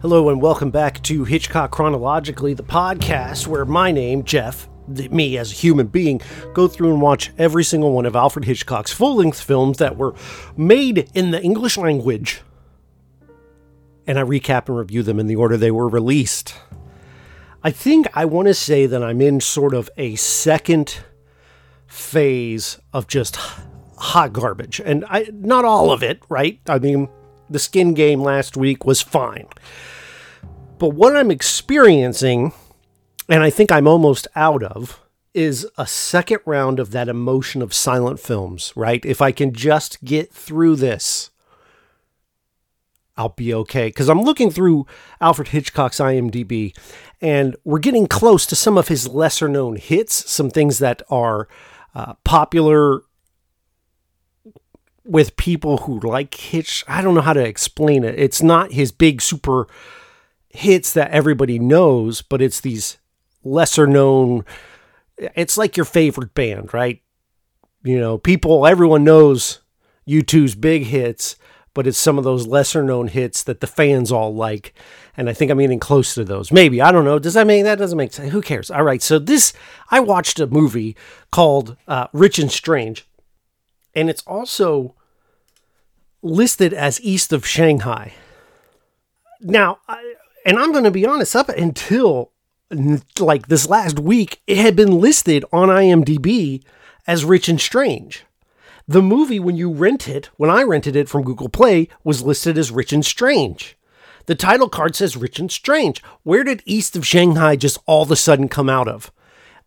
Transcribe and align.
Hello 0.00 0.28
and 0.28 0.40
welcome 0.40 0.70
back 0.70 1.02
to 1.02 1.24
Hitchcock 1.24 1.72
Chronologically, 1.72 2.54
the 2.54 2.62
podcast 2.62 3.48
where 3.48 3.64
my 3.64 3.90
name, 3.90 4.22
Jeff, 4.22 4.68
me 4.86 5.36
as 5.36 5.50
a 5.50 5.56
human 5.56 5.88
being, 5.88 6.20
go 6.54 6.68
through 6.68 6.92
and 6.92 7.02
watch 7.02 7.32
every 7.36 7.64
single 7.64 7.92
one 7.92 8.06
of 8.06 8.14
Alfred 8.14 8.44
Hitchcock's 8.44 8.92
full 8.92 9.16
length 9.16 9.40
films 9.40 9.78
that 9.78 9.96
were 9.96 10.14
made 10.56 11.10
in 11.14 11.32
the 11.32 11.42
English 11.42 11.76
language. 11.76 12.42
And 14.06 14.20
I 14.20 14.22
recap 14.22 14.68
and 14.68 14.78
review 14.78 15.02
them 15.02 15.18
in 15.18 15.26
the 15.26 15.34
order 15.34 15.56
they 15.56 15.72
were 15.72 15.88
released. 15.88 16.54
I 17.64 17.72
think 17.72 18.06
I 18.14 18.24
want 18.24 18.46
to 18.46 18.54
say 18.54 18.86
that 18.86 19.02
I'm 19.02 19.20
in 19.20 19.40
sort 19.40 19.74
of 19.74 19.90
a 19.96 20.14
second 20.14 21.00
phase 21.88 22.78
of 22.92 23.08
just 23.08 23.34
hot 23.96 24.32
garbage. 24.32 24.80
And 24.80 25.04
I 25.08 25.28
not 25.32 25.64
all 25.64 25.90
of 25.90 26.04
it, 26.04 26.22
right? 26.28 26.60
I 26.68 26.78
mean, 26.78 27.08
the 27.50 27.58
skin 27.58 27.94
game 27.94 28.20
last 28.20 28.56
week 28.56 28.84
was 28.84 29.00
fine. 29.00 29.46
But 30.78 30.90
what 30.90 31.16
I'm 31.16 31.30
experiencing, 31.30 32.52
and 33.28 33.42
I 33.42 33.50
think 33.50 33.72
I'm 33.72 33.88
almost 33.88 34.28
out 34.36 34.62
of, 34.62 35.00
is 35.34 35.66
a 35.76 35.86
second 35.86 36.40
round 36.46 36.80
of 36.80 36.90
that 36.92 37.08
emotion 37.08 37.62
of 37.62 37.74
silent 37.74 38.20
films, 38.20 38.72
right? 38.74 39.04
If 39.04 39.20
I 39.20 39.32
can 39.32 39.52
just 39.52 40.02
get 40.04 40.32
through 40.32 40.76
this, 40.76 41.30
I'll 43.16 43.30
be 43.30 43.52
okay. 43.52 43.88
Because 43.88 44.08
I'm 44.08 44.22
looking 44.22 44.50
through 44.50 44.86
Alfred 45.20 45.48
Hitchcock's 45.48 45.98
IMDb, 45.98 46.74
and 47.20 47.56
we're 47.64 47.80
getting 47.80 48.06
close 48.06 48.46
to 48.46 48.56
some 48.56 48.78
of 48.78 48.88
his 48.88 49.08
lesser 49.08 49.48
known 49.48 49.76
hits, 49.76 50.30
some 50.30 50.50
things 50.50 50.78
that 50.78 51.02
are 51.10 51.48
uh, 51.94 52.14
popular 52.24 53.02
with 55.08 55.36
people 55.36 55.78
who 55.78 55.98
like 56.00 56.34
Hitch. 56.34 56.84
I 56.86 57.00
don't 57.00 57.14
know 57.14 57.22
how 57.22 57.32
to 57.32 57.44
explain 57.44 58.04
it. 58.04 58.14
It's 58.18 58.42
not 58.42 58.72
his 58.72 58.92
big 58.92 59.22
super 59.22 59.66
hits 60.50 60.92
that 60.92 61.10
everybody 61.10 61.58
knows, 61.58 62.20
but 62.20 62.42
it's 62.42 62.60
these 62.60 62.98
lesser 63.42 63.86
known. 63.86 64.44
It's 65.16 65.56
like 65.56 65.76
your 65.76 65.86
favorite 65.86 66.34
band, 66.34 66.74
right? 66.74 67.00
You 67.82 67.98
know, 67.98 68.18
people, 68.18 68.66
everyone 68.66 69.02
knows 69.02 69.60
U2's 70.06 70.54
big 70.54 70.84
hits, 70.84 71.36
but 71.72 71.86
it's 71.86 71.98
some 71.98 72.18
of 72.18 72.24
those 72.24 72.46
lesser 72.46 72.82
known 72.82 73.08
hits 73.08 73.42
that 73.44 73.60
the 73.60 73.66
fans 73.66 74.12
all 74.12 74.34
like. 74.34 74.74
And 75.16 75.30
I 75.30 75.32
think 75.32 75.50
I'm 75.50 75.58
getting 75.58 75.80
close 75.80 76.14
to 76.14 76.24
those. 76.24 76.52
Maybe. 76.52 76.82
I 76.82 76.92
don't 76.92 77.04
know. 77.04 77.18
Does 77.18 77.34
that 77.34 77.46
mean 77.46 77.64
that 77.64 77.78
doesn't 77.78 77.96
make 77.96 78.12
sense? 78.12 78.30
Who 78.30 78.42
cares? 78.42 78.70
All 78.70 78.84
right. 78.84 79.02
So 79.02 79.18
this, 79.18 79.54
I 79.90 80.00
watched 80.00 80.38
a 80.38 80.46
movie 80.46 80.96
called 81.32 81.76
uh, 81.86 82.08
Rich 82.12 82.38
and 82.38 82.52
Strange. 82.52 83.07
And 83.98 84.08
it's 84.08 84.22
also 84.28 84.94
listed 86.22 86.72
as 86.72 87.00
east 87.00 87.32
of 87.32 87.44
Shanghai. 87.44 88.14
Now, 89.40 89.80
I, 89.88 90.14
and 90.46 90.56
I'm 90.56 90.70
going 90.70 90.84
to 90.84 90.92
be 90.92 91.04
honest, 91.04 91.34
up 91.34 91.48
until 91.48 92.30
like 93.18 93.48
this 93.48 93.68
last 93.68 93.98
week, 93.98 94.40
it 94.46 94.58
had 94.58 94.76
been 94.76 95.00
listed 95.00 95.44
on 95.52 95.68
IMDb 95.68 96.62
as 97.08 97.24
Rich 97.24 97.48
and 97.48 97.60
Strange. 97.60 98.24
The 98.86 99.02
movie, 99.02 99.40
when 99.40 99.56
you 99.56 99.68
rent 99.68 100.06
it, 100.06 100.26
when 100.36 100.48
I 100.48 100.62
rented 100.62 100.94
it 100.94 101.08
from 101.08 101.24
Google 101.24 101.48
Play, 101.48 101.88
was 102.04 102.22
listed 102.22 102.56
as 102.56 102.70
Rich 102.70 102.92
and 102.92 103.04
Strange. 103.04 103.76
The 104.26 104.36
title 104.36 104.68
card 104.68 104.94
says 104.94 105.16
Rich 105.16 105.40
and 105.40 105.50
Strange. 105.50 106.04
Where 106.22 106.44
did 106.44 106.62
East 106.64 106.94
of 106.94 107.04
Shanghai 107.04 107.56
just 107.56 107.78
all 107.84 108.04
of 108.04 108.12
a 108.12 108.16
sudden 108.16 108.48
come 108.48 108.70
out 108.70 108.86
of? 108.86 109.10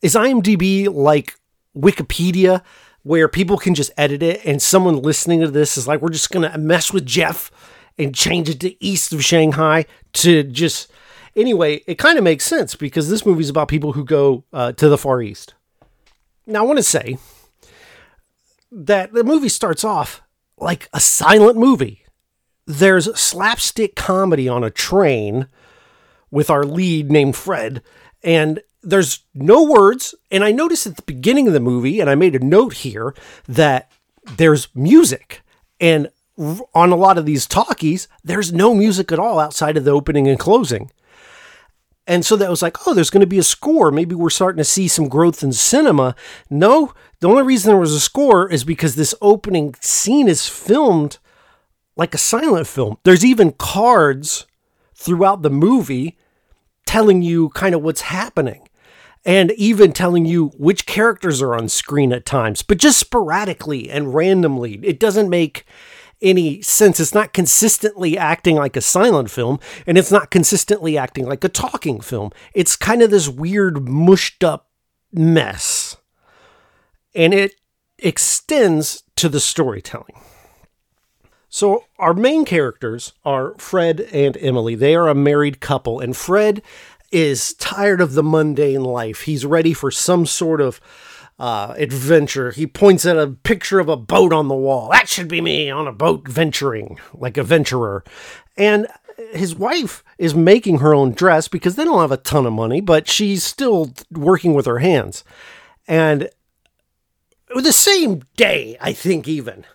Is 0.01 0.15
IMDb 0.15 0.87
like 0.89 1.37
Wikipedia 1.75 2.61
where 3.03 3.27
people 3.27 3.57
can 3.57 3.73
just 3.73 3.91
edit 3.97 4.21
it 4.21 4.45
and 4.45 4.61
someone 4.61 5.01
listening 5.01 5.41
to 5.41 5.49
this 5.49 5.77
is 5.77 5.87
like, 5.87 6.01
we're 6.01 6.09
just 6.09 6.31
going 6.31 6.49
to 6.49 6.57
mess 6.57 6.93
with 6.93 7.05
Jeff 7.05 7.51
and 7.97 8.13
change 8.15 8.49
it 8.49 8.59
to 8.59 8.83
east 8.83 9.13
of 9.13 9.23
Shanghai 9.23 9.85
to 10.13 10.43
just. 10.43 10.91
Anyway, 11.35 11.81
it 11.87 11.97
kind 11.97 12.17
of 12.17 12.23
makes 12.25 12.43
sense 12.43 12.75
because 12.75 13.09
this 13.09 13.25
movie 13.25 13.41
is 13.41 13.49
about 13.49 13.69
people 13.69 13.93
who 13.93 14.03
go 14.03 14.43
uh, 14.51 14.73
to 14.73 14.89
the 14.89 14.97
Far 14.97 15.21
East. 15.21 15.53
Now, 16.45 16.63
I 16.63 16.67
want 16.67 16.77
to 16.77 16.83
say 16.83 17.17
that 18.71 19.13
the 19.13 19.23
movie 19.23 19.49
starts 19.49 19.85
off 19.85 20.21
like 20.57 20.89
a 20.93 20.99
silent 20.99 21.57
movie. 21.57 22.05
There's 22.67 23.17
slapstick 23.17 23.95
comedy 23.95 24.49
on 24.49 24.63
a 24.63 24.69
train 24.69 25.47
with 26.29 26.49
our 26.49 26.63
lead 26.63 27.11
named 27.11 27.35
Fred, 27.35 27.81
and 28.23 28.61
there's 28.83 29.23
no 29.33 29.63
words. 29.63 30.15
And 30.29 30.43
I 30.43 30.51
noticed 30.51 30.87
at 30.87 30.95
the 30.95 31.03
beginning 31.03 31.47
of 31.47 31.53
the 31.53 31.59
movie, 31.59 31.99
and 31.99 32.09
I 32.09 32.15
made 32.15 32.35
a 32.35 32.45
note 32.45 32.73
here 32.73 33.13
that 33.47 33.91
there's 34.37 34.67
music. 34.75 35.41
And 35.79 36.09
on 36.37 36.91
a 36.91 36.95
lot 36.95 37.17
of 37.17 37.25
these 37.25 37.47
talkies, 37.47 38.07
there's 38.23 38.53
no 38.53 38.73
music 38.73 39.11
at 39.11 39.19
all 39.19 39.39
outside 39.39 39.77
of 39.77 39.83
the 39.83 39.91
opening 39.91 40.27
and 40.27 40.39
closing. 40.39 40.91
And 42.07 42.25
so 42.25 42.35
that 42.35 42.49
was 42.49 42.61
like, 42.61 42.87
oh, 42.87 42.93
there's 42.93 43.11
going 43.11 43.21
to 43.21 43.27
be 43.27 43.39
a 43.39 43.43
score. 43.43 43.91
Maybe 43.91 44.15
we're 44.15 44.31
starting 44.31 44.57
to 44.57 44.63
see 44.63 44.87
some 44.87 45.07
growth 45.07 45.43
in 45.43 45.53
cinema. 45.53 46.15
No, 46.49 46.93
the 47.19 47.29
only 47.29 47.43
reason 47.43 47.69
there 47.69 47.79
was 47.79 47.93
a 47.93 47.99
score 47.99 48.49
is 48.49 48.63
because 48.63 48.95
this 48.95 49.13
opening 49.21 49.75
scene 49.81 50.27
is 50.27 50.47
filmed 50.47 51.19
like 51.95 52.15
a 52.15 52.17
silent 52.17 52.67
film. 52.67 52.97
There's 53.03 53.23
even 53.23 53.51
cards 53.51 54.47
throughout 54.95 55.41
the 55.41 55.51
movie 55.51 56.17
telling 56.85 57.21
you 57.21 57.49
kind 57.49 57.75
of 57.75 57.81
what's 57.81 58.01
happening 58.01 58.67
and 59.23 59.51
even 59.51 59.93
telling 59.93 60.25
you 60.25 60.47
which 60.57 60.85
characters 60.85 61.41
are 61.41 61.55
on 61.55 61.69
screen 61.69 62.11
at 62.11 62.25
times, 62.25 62.63
but 62.63 62.77
just 62.77 62.99
sporadically 62.99 63.89
and 63.89 64.13
randomly. 64.13 64.79
It 64.83 64.99
doesn't 64.99 65.29
make 65.29 65.65
any 66.21 66.61
sense. 66.61 66.99
It's 66.99 67.13
not 67.13 67.33
consistently 67.33 68.17
acting 68.17 68.55
like 68.55 68.75
a 68.75 68.81
silent 68.81 69.29
film, 69.29 69.59
and 69.85 69.97
it's 69.97 70.11
not 70.11 70.31
consistently 70.31 70.97
acting 70.97 71.25
like 71.25 71.43
a 71.43 71.49
talking 71.49 71.99
film. 72.01 72.31
It's 72.53 72.75
kind 72.75 73.01
of 73.01 73.11
this 73.11 73.27
weird, 73.27 73.87
mushed 73.87 74.43
up 74.43 74.69
mess. 75.11 75.97
And 77.13 77.33
it 77.33 77.55
extends 77.99 79.03
to 79.17 79.29
the 79.29 79.39
storytelling. 79.39 80.15
So, 81.53 81.83
our 81.99 82.13
main 82.13 82.45
characters 82.45 83.11
are 83.25 83.55
Fred 83.57 84.07
and 84.13 84.37
Emily. 84.39 84.73
They 84.73 84.95
are 84.95 85.09
a 85.09 85.13
married 85.13 85.59
couple, 85.59 85.99
and 85.99 86.15
Fred 86.15 86.61
is 87.11 87.53
tired 87.55 87.99
of 87.99 88.13
the 88.13 88.23
mundane 88.23 88.85
life. 88.85 89.23
He's 89.23 89.45
ready 89.45 89.73
for 89.73 89.91
some 89.91 90.25
sort 90.25 90.61
of 90.61 90.79
uh, 91.37 91.75
adventure. 91.77 92.51
He 92.51 92.65
points 92.65 93.05
at 93.05 93.17
a 93.17 93.27
picture 93.27 93.79
of 93.79 93.89
a 93.89 93.97
boat 93.97 94.31
on 94.31 94.47
the 94.47 94.55
wall. 94.55 94.91
That 94.93 95.09
should 95.09 95.27
be 95.27 95.41
me 95.41 95.69
on 95.69 95.87
a 95.87 95.91
boat 95.91 96.25
venturing, 96.25 96.97
like 97.13 97.35
a 97.35 97.43
venturer. 97.43 98.05
And 98.55 98.87
his 99.33 99.53
wife 99.53 100.05
is 100.17 100.33
making 100.33 100.79
her 100.79 100.95
own 100.95 101.11
dress 101.11 101.49
because 101.49 101.75
they 101.75 101.83
don't 101.83 101.99
have 101.99 102.13
a 102.13 102.17
ton 102.17 102.45
of 102.45 102.53
money, 102.53 102.79
but 102.79 103.09
she's 103.09 103.43
still 103.43 103.91
working 104.09 104.53
with 104.53 104.67
her 104.67 104.79
hands. 104.79 105.25
And 105.85 106.29
the 107.53 107.73
same 107.73 108.21
day, 108.37 108.77
I 108.79 108.93
think, 108.93 109.27
even, 109.27 109.65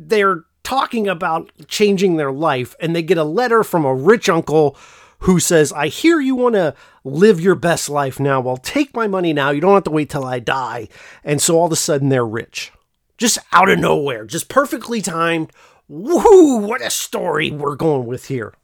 they're 0.00 0.44
talking 0.62 1.08
about 1.08 1.50
changing 1.68 2.16
their 2.16 2.32
life, 2.32 2.74
and 2.80 2.96
they 2.96 3.02
get 3.02 3.18
a 3.18 3.24
letter 3.24 3.62
from 3.62 3.84
a 3.84 3.94
rich 3.94 4.28
uncle 4.28 4.76
who 5.20 5.38
says, 5.38 5.72
I 5.72 5.88
hear 5.88 6.18
you 6.20 6.34
want 6.34 6.54
to 6.54 6.74
live 7.04 7.40
your 7.40 7.54
best 7.54 7.90
life 7.90 8.18
now. 8.18 8.40
Well, 8.40 8.56
take 8.56 8.94
my 8.94 9.06
money 9.06 9.34
now. 9.34 9.50
You 9.50 9.60
don't 9.60 9.74
have 9.74 9.84
to 9.84 9.90
wait 9.90 10.08
till 10.08 10.24
I 10.24 10.38
die. 10.38 10.88
And 11.22 11.42
so 11.42 11.58
all 11.58 11.66
of 11.66 11.72
a 11.72 11.76
sudden 11.76 12.08
they're 12.08 12.26
rich. 12.26 12.72
Just 13.18 13.38
out 13.52 13.68
of 13.68 13.78
nowhere, 13.78 14.24
just 14.24 14.48
perfectly 14.48 15.02
timed. 15.02 15.52
Woo, 15.88 16.56
what 16.56 16.80
a 16.80 16.88
story 16.88 17.50
we're 17.50 17.76
going 17.76 18.06
with 18.06 18.28
here. 18.28 18.54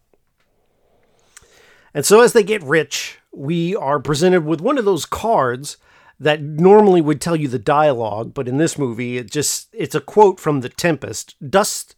And 1.92 2.06
so 2.06 2.22
as 2.22 2.32
they 2.32 2.42
get 2.42 2.62
rich, 2.62 3.18
we 3.32 3.76
are 3.76 4.00
presented 4.00 4.46
with 4.46 4.62
one 4.62 4.78
of 4.78 4.86
those 4.86 5.04
cards 5.04 5.76
that 6.18 6.42
normally 6.42 7.00
would 7.00 7.20
tell 7.20 7.36
you 7.36 7.48
the 7.48 7.58
dialogue, 7.58 8.32
but 8.32 8.48
in 8.48 8.56
this 8.56 8.78
movie, 8.78 9.18
it 9.18 9.30
just 9.30 9.68
it's 9.72 9.94
a 9.94 10.00
quote 10.00 10.40
from 10.40 10.60
The 10.60 10.68
Tempest. 10.68 11.36
Dust 11.50 11.94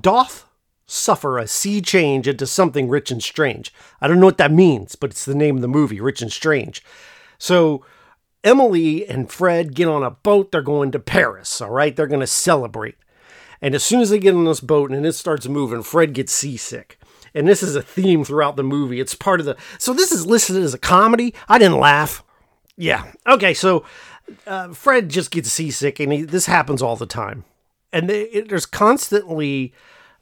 doth 0.00 0.46
suffer 0.86 1.38
a 1.38 1.48
sea 1.48 1.80
change 1.80 2.28
into 2.28 2.46
something 2.46 2.88
rich 2.88 3.10
and 3.10 3.22
strange. 3.22 3.72
I 4.00 4.06
don't 4.06 4.20
know 4.20 4.26
what 4.26 4.38
that 4.38 4.52
means, 4.52 4.94
but 4.94 5.10
it's 5.10 5.24
the 5.24 5.34
name 5.34 5.56
of 5.56 5.62
the 5.62 5.68
movie, 5.68 6.00
Rich 6.00 6.22
and 6.22 6.32
Strange. 6.32 6.82
So 7.38 7.84
Emily 8.44 9.06
and 9.06 9.30
Fred 9.30 9.74
get 9.74 9.88
on 9.88 10.04
a 10.04 10.10
boat. 10.12 10.52
They're 10.52 10.62
going 10.62 10.92
to 10.92 11.00
Paris, 11.00 11.60
all 11.60 11.70
right? 11.70 11.94
They're 11.94 12.06
going 12.06 12.20
to 12.20 12.26
celebrate. 12.26 12.94
And 13.60 13.74
as 13.74 13.82
soon 13.82 14.00
as 14.00 14.10
they 14.10 14.18
get 14.18 14.34
on 14.34 14.44
this 14.44 14.60
boat 14.60 14.92
and 14.92 15.04
it 15.04 15.14
starts 15.14 15.48
moving, 15.48 15.82
Fred 15.82 16.12
gets 16.12 16.32
seasick. 16.32 17.00
And 17.34 17.48
this 17.48 17.62
is 17.62 17.74
a 17.74 17.82
theme 17.82 18.24
throughout 18.24 18.56
the 18.56 18.62
movie. 18.62 19.00
It's 19.00 19.14
part 19.14 19.40
of 19.40 19.46
the. 19.46 19.56
So 19.78 19.92
this 19.92 20.12
is 20.12 20.26
listed 20.26 20.56
as 20.56 20.72
a 20.72 20.78
comedy. 20.78 21.34
I 21.48 21.58
didn't 21.58 21.80
laugh. 21.80 22.22
Yeah. 22.76 23.10
Okay. 23.26 23.54
So 23.54 23.84
uh, 24.46 24.72
Fred 24.72 25.08
just 25.08 25.30
gets 25.30 25.52
seasick, 25.52 26.00
and 26.00 26.12
he, 26.12 26.22
this 26.22 26.46
happens 26.46 26.82
all 26.82 26.96
the 26.96 27.06
time. 27.06 27.44
And 27.92 28.10
they, 28.10 28.22
it, 28.22 28.48
there's 28.48 28.66
constantly 28.66 29.72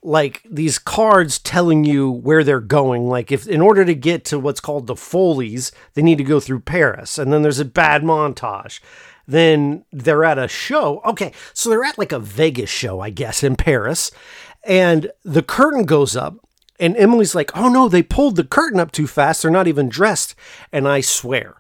like 0.03 0.43
these 0.49 0.79
cards 0.79 1.39
telling 1.39 1.83
you 1.85 2.11
where 2.11 2.45
they're 2.45 2.61
going. 2.61 3.09
Like 3.09 3.33
if 3.33 3.49
in 3.49 3.63
order 3.63 3.85
to 3.87 3.95
get 3.95 4.25
to 4.27 4.39
what's 4.39 4.61
called 4.61 4.87
the 4.87 4.95
Follies, 4.95 5.73
they 5.95 6.03
need 6.03 6.19
to 6.19 6.25
go 6.25 6.41
through 6.41 6.61
Paris, 6.61 7.19
and 7.19 7.33
then 7.33 7.43
there's 7.43 7.59
a 7.59 7.65
bad 7.65 8.03
montage. 8.03 8.81
Then 9.27 9.87
they're 9.91 10.25
at 10.25 10.39
a 10.39 10.47
show. 10.47 11.01
Okay, 11.07 11.33
so 11.55 11.71
they're 11.71 11.83
at 11.83 11.97
like 11.97 12.13
a 12.13 12.19
Vegas 12.19 12.69
show, 12.69 13.01
I 13.01 13.09
guess, 13.09 13.43
in 13.43 13.57
Paris, 13.57 14.11
and 14.63 15.11
the 15.25 15.43
curtain 15.43 15.87
goes 15.87 16.15
up, 16.15 16.37
And 16.79 16.97
Emily's 16.97 17.35
like, 17.35 17.57
oh 17.57 17.69
no, 17.69 17.89
they 17.89 18.03
pulled 18.03 18.37
the 18.37 18.45
curtain 18.45 18.81
up 18.81 18.93
too 18.93 19.07
fast. 19.07 19.43
They're 19.43 19.51
not 19.51 19.69
even 19.69 19.89
dressed. 19.89 20.35
And 20.73 20.89
I 20.89 21.01
swear, 21.01 21.57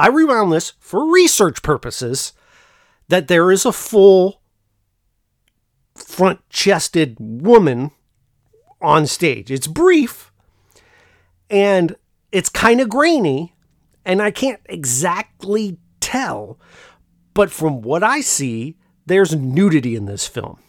I 0.00 0.08
rewound 0.08 0.50
this 0.50 0.72
for 0.80 1.12
research 1.12 1.62
purposes 1.62 2.32
that 3.08 3.28
there 3.28 3.52
is 3.52 3.66
a 3.66 3.72
full 3.72 4.40
front 5.94 6.40
chested 6.48 7.18
woman 7.20 7.90
on 8.80 9.06
stage. 9.06 9.50
It's 9.50 9.66
brief 9.66 10.32
and 11.50 11.96
it's 12.32 12.48
kind 12.48 12.80
of 12.80 12.88
grainy, 12.88 13.54
and 14.06 14.22
I 14.22 14.30
can't 14.30 14.60
exactly 14.66 15.76
tell, 16.00 16.58
but 17.34 17.50
from 17.50 17.82
what 17.82 18.02
I 18.02 18.22
see, 18.22 18.78
there's 19.04 19.34
nudity 19.34 19.96
in 19.96 20.06
this 20.06 20.26
film. 20.26 20.60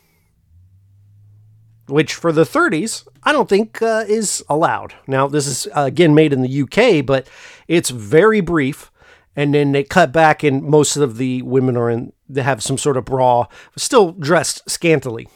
Which 1.88 2.16
for 2.16 2.34
the 2.34 2.44
30s, 2.44 3.08
I 3.24 3.32
don't 3.32 3.48
think 3.48 3.82
uh, 3.82 4.04
is 4.10 4.44
allowed. 4.50 4.94
Now, 5.08 5.28
this 5.28 5.48
is 5.48 5.68
uh, 5.68 5.84
again 5.84 6.14
made 6.14 6.34
in 6.34 6.42
the 6.42 6.62
UK, 6.64 7.06
but 7.06 7.28
it's 7.70 7.92
very 7.92 8.42
brief. 8.42 8.91
And 9.36 9.54
then 9.54 9.72
they 9.72 9.84
cut 9.84 10.12
back, 10.12 10.44
and 10.44 10.62
most 10.62 10.98
of 10.98 11.18
the 11.18 11.42
women 11.42 11.78
are 11.78 11.90
in, 11.90 12.12
they 12.28 12.42
have 12.42 12.62
some 12.62 12.78
sort 12.78 12.98
of 12.98 13.06
bra, 13.06 13.48
still 13.78 14.12
dressed 14.12 14.70
scantily. 14.70 15.28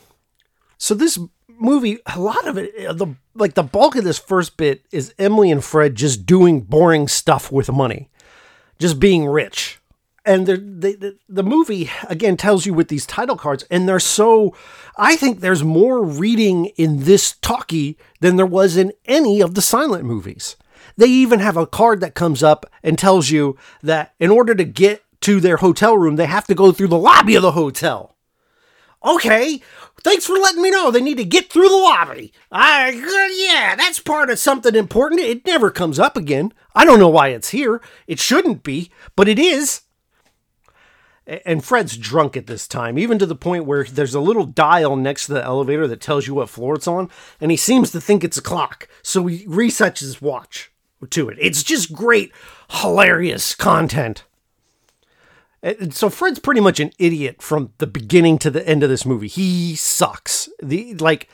So 0.77 0.93
this 0.93 1.17
movie, 1.59 1.99
a 2.05 2.19
lot 2.19 2.47
of 2.47 2.57
it, 2.57 2.85
uh, 2.85 2.93
the 2.93 3.15
like 3.33 3.53
the 3.53 3.63
bulk 3.63 3.95
of 3.95 4.03
this 4.03 4.19
first 4.19 4.57
bit 4.57 4.85
is 4.91 5.13
Emily 5.17 5.51
and 5.51 5.63
Fred 5.63 5.95
just 5.95 6.25
doing 6.25 6.61
boring 6.61 7.07
stuff 7.07 7.51
with 7.51 7.71
money, 7.71 8.09
just 8.79 8.99
being 8.99 9.25
rich. 9.25 9.79
And 10.25 10.47
the, 10.47 10.57
the 10.57 11.17
the 11.29 11.43
movie 11.43 11.89
again 12.09 12.35
tells 12.35 12.65
you 12.65 12.73
with 12.73 12.87
these 12.87 13.05
title 13.05 13.37
cards, 13.37 13.63
and 13.69 13.87
they're 13.87 13.99
so. 13.99 14.55
I 14.97 15.15
think 15.15 15.39
there's 15.39 15.63
more 15.63 16.03
reading 16.03 16.65
in 16.77 17.03
this 17.03 17.35
talkie 17.41 17.97
than 18.21 18.35
there 18.35 18.45
was 18.45 18.75
in 18.75 18.91
any 19.05 19.39
of 19.41 19.53
the 19.53 19.61
silent 19.61 20.03
movies. 20.03 20.55
They 20.97 21.07
even 21.07 21.39
have 21.39 21.57
a 21.57 21.67
card 21.67 21.99
that 22.01 22.15
comes 22.15 22.41
up 22.41 22.65
and 22.83 22.97
tells 22.97 23.29
you 23.29 23.57
that 23.83 24.13
in 24.19 24.31
order 24.31 24.55
to 24.55 24.63
get 24.63 25.03
to 25.21 25.39
their 25.39 25.57
hotel 25.57 25.97
room, 25.97 26.15
they 26.15 26.27
have 26.27 26.47
to 26.47 26.55
go 26.55 26.71
through 26.71 26.89
the 26.89 26.97
lobby 26.97 27.35
of 27.35 27.41
the 27.41 27.51
hotel. 27.51 28.15
Okay, 29.03 29.61
thanks 30.01 30.25
for 30.25 30.33
letting 30.33 30.63
me 30.63 30.71
know 30.71 30.89
they 30.89 31.01
need 31.01 31.17
to 31.17 31.25
get 31.25 31.51
through 31.51 31.69
the 31.69 31.75
lobby. 31.75 32.33
I, 32.51 32.89
yeah, 33.35 33.75
that's 33.75 33.99
part 33.99 34.31
of 34.31 34.39
something 34.39 34.73
important. 34.73 35.21
It 35.21 35.45
never 35.45 35.69
comes 35.69 35.99
up 35.99 36.17
again. 36.17 36.53
I 36.73 36.85
don't 36.85 36.99
know 36.99 37.09
why 37.09 37.27
it's 37.29 37.49
here. 37.49 37.81
It 38.07 38.19
shouldn't 38.19 38.63
be, 38.63 38.89
but 39.15 39.27
it 39.27 39.37
is. 39.37 39.81
And 41.27 41.63
Fred's 41.63 41.97
drunk 41.97 42.37
at 42.37 42.47
this 42.47 42.67
time, 42.67 42.97
even 42.97 43.19
to 43.19 43.25
the 43.25 43.35
point 43.35 43.65
where 43.65 43.83
there's 43.83 44.13
a 44.15 44.19
little 44.19 44.45
dial 44.45 44.95
next 44.95 45.25
to 45.25 45.33
the 45.33 45.43
elevator 45.43 45.87
that 45.87 46.01
tells 46.01 46.27
you 46.27 46.35
what 46.35 46.49
floor 46.49 46.75
it's 46.75 46.87
on, 46.87 47.09
and 47.41 47.51
he 47.51 47.57
seems 47.57 47.91
to 47.91 48.01
think 48.01 48.23
it's 48.23 48.37
a 48.37 48.43
clock. 48.43 48.87
So 49.01 49.25
he 49.25 49.45
resets 49.45 49.99
his 49.99 50.21
watch 50.21 50.71
to 51.05 51.29
it. 51.29 51.37
It's 51.39 51.63
just 51.63 51.93
great, 51.93 52.31
hilarious 52.69 53.55
content. 53.55 54.23
So 55.91 56.09
Fred's 56.09 56.39
pretty 56.39 56.61
much 56.61 56.79
an 56.79 56.91
idiot 56.99 57.41
from 57.41 57.73
the 57.79 57.87
beginning 57.87 58.37
to 58.39 58.51
the 58.51 58.67
end 58.67 58.83
of 58.83 58.89
this 58.89 59.05
movie. 59.05 59.27
He 59.27 59.75
sucks. 59.75 60.47
The 60.61 60.93
like 60.95 61.27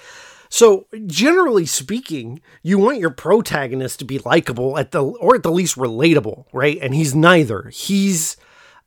so 0.50 0.88
generally 1.06 1.66
speaking, 1.66 2.42
you 2.62 2.78
want 2.78 3.00
your 3.00 3.10
protagonist 3.10 4.00
to 4.00 4.06
be 4.06 4.20
likable 4.20 4.78
at 4.78 4.92
the 4.92 5.04
or 5.04 5.36
at 5.36 5.44
the 5.44 5.52
least 5.52 5.76
relatable, 5.76 6.46
right? 6.54 6.78
And 6.82 6.96
he's 6.96 7.14
neither. 7.14 7.70
He's 7.74 8.38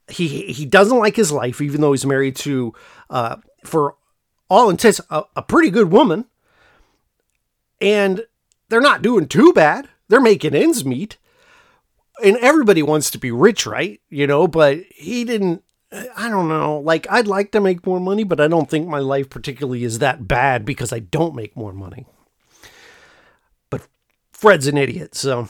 he 0.07 0.51
he 0.51 0.65
doesn't 0.65 0.97
like 0.97 1.15
his 1.15 1.31
life 1.31 1.61
even 1.61 1.81
though 1.81 1.91
he's 1.91 2.05
married 2.05 2.35
to 2.37 2.73
uh 3.09 3.37
for 3.63 3.95
all 4.49 4.69
intents 4.69 5.01
a, 5.09 5.23
a 5.35 5.41
pretty 5.41 5.69
good 5.69 5.91
woman. 5.91 6.25
And 7.81 8.25
they're 8.69 8.81
not 8.81 9.01
doing 9.01 9.27
too 9.27 9.53
bad. 9.53 9.89
They're 10.07 10.21
making 10.21 10.55
ends 10.55 10.85
meet 10.85 11.17
and 12.23 12.37
everybody 12.37 12.81
wants 12.81 13.11
to 13.11 13.17
be 13.17 13.31
rich, 13.31 13.65
right? 13.65 13.99
You 14.09 14.27
know, 14.27 14.47
but 14.47 14.79
he 14.95 15.23
didn't. 15.23 15.63
I 16.17 16.29
don't 16.29 16.49
know. 16.49 16.79
Like, 16.79 17.07
I'd 17.09 17.27
like 17.27 17.51
to 17.51 17.61
make 17.61 17.85
more 17.85 17.99
money, 17.99 18.23
but 18.23 18.41
I 18.41 18.47
don't 18.47 18.69
think 18.69 18.87
my 18.87 18.99
life 18.99 19.29
particularly 19.29 19.83
is 19.83 19.99
that 19.99 20.27
bad 20.27 20.65
because 20.65 20.91
I 20.91 20.99
don't 20.99 21.35
make 21.35 21.55
more 21.55 21.71
money. 21.71 22.05
But 23.69 23.87
Fred's 24.33 24.67
an 24.67 24.77
idiot, 24.77 25.15
so. 25.15 25.47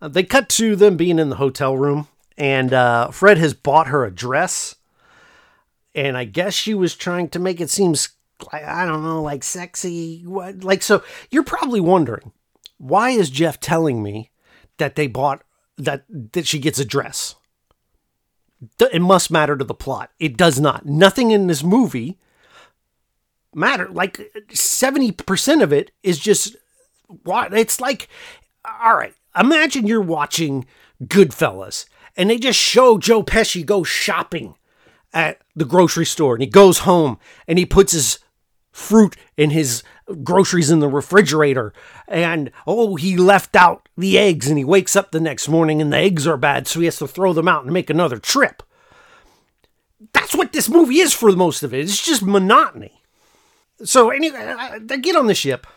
Uh, 0.00 0.08
they 0.08 0.24
cut 0.24 0.48
to 0.50 0.74
them 0.74 0.96
being 0.96 1.18
in 1.18 1.30
the 1.30 1.36
hotel 1.36 1.76
room, 1.76 2.08
and 2.36 2.72
uh, 2.72 3.10
Fred 3.10 3.38
has 3.38 3.54
bought 3.54 3.88
her 3.88 4.04
a 4.04 4.10
dress. 4.10 4.74
And 5.94 6.16
I 6.16 6.24
guess 6.24 6.54
she 6.54 6.74
was 6.74 6.96
trying 6.96 7.28
to 7.28 7.38
make 7.38 7.60
it 7.60 7.70
seem, 7.70 7.94
I 8.52 8.84
don't 8.84 9.02
know, 9.02 9.22
like 9.22 9.42
sexy. 9.42 10.22
What, 10.26 10.64
like, 10.64 10.82
so 10.82 11.02
you're 11.30 11.44
probably 11.44 11.80
wondering 11.80 12.32
why 12.78 13.10
is 13.10 13.30
Jeff 13.30 13.60
telling 13.60 14.02
me 14.02 14.30
that 14.78 14.96
they 14.96 15.06
bought 15.06 15.42
that 15.78 16.04
that 16.32 16.46
she 16.46 16.58
gets 16.58 16.78
a 16.78 16.84
dress? 16.84 17.36
It 18.92 19.02
must 19.02 19.30
matter 19.30 19.56
to 19.56 19.64
the 19.64 19.74
plot. 19.74 20.10
It 20.18 20.36
does 20.36 20.60
not. 20.60 20.86
Nothing 20.86 21.30
in 21.30 21.46
this 21.46 21.62
movie 21.62 22.18
matter. 23.54 23.88
Like 23.88 24.32
70% 24.48 25.62
of 25.62 25.72
it 25.72 25.90
is 26.02 26.18
just 26.18 26.56
what 27.22 27.52
it's 27.52 27.80
like 27.80 28.08
all 28.82 28.96
right, 28.96 29.14
imagine 29.38 29.86
you're 29.86 30.00
watching 30.00 30.66
Goodfellas 31.02 31.86
and 32.16 32.30
they 32.30 32.38
just 32.38 32.58
show 32.58 32.98
Joe 32.98 33.22
Pesci 33.22 33.64
go 33.64 33.82
shopping 33.82 34.54
at 35.12 35.40
the 35.54 35.64
grocery 35.64 36.06
store 36.06 36.34
and 36.34 36.42
he 36.42 36.48
goes 36.48 36.80
home 36.80 37.18
and 37.46 37.58
he 37.58 37.66
puts 37.66 37.92
his 37.92 38.18
fruit 38.74 39.16
in 39.36 39.50
his 39.50 39.84
groceries 40.24 40.68
in 40.68 40.80
the 40.80 40.88
refrigerator 40.88 41.72
and 42.08 42.50
oh 42.66 42.96
he 42.96 43.16
left 43.16 43.54
out 43.54 43.88
the 43.96 44.18
eggs 44.18 44.48
and 44.48 44.58
he 44.58 44.64
wakes 44.64 44.96
up 44.96 45.12
the 45.12 45.20
next 45.20 45.48
morning 45.48 45.80
and 45.80 45.92
the 45.92 45.96
eggs 45.96 46.26
are 46.26 46.36
bad 46.36 46.66
so 46.66 46.80
he 46.80 46.84
has 46.84 46.98
to 46.98 47.06
throw 47.06 47.32
them 47.32 47.46
out 47.46 47.62
and 47.62 47.72
make 47.72 47.88
another 47.88 48.18
trip 48.18 48.64
that's 50.12 50.34
what 50.34 50.52
this 50.52 50.68
movie 50.68 50.98
is 50.98 51.14
for 51.14 51.30
most 51.30 51.62
of 51.62 51.72
it 51.72 51.82
it's 51.82 52.04
just 52.04 52.20
monotony 52.20 53.00
so 53.84 54.10
anyway 54.10 54.52
they 54.80 54.98
get 54.98 55.14
on 55.14 55.28
the 55.28 55.36
ship 55.36 55.68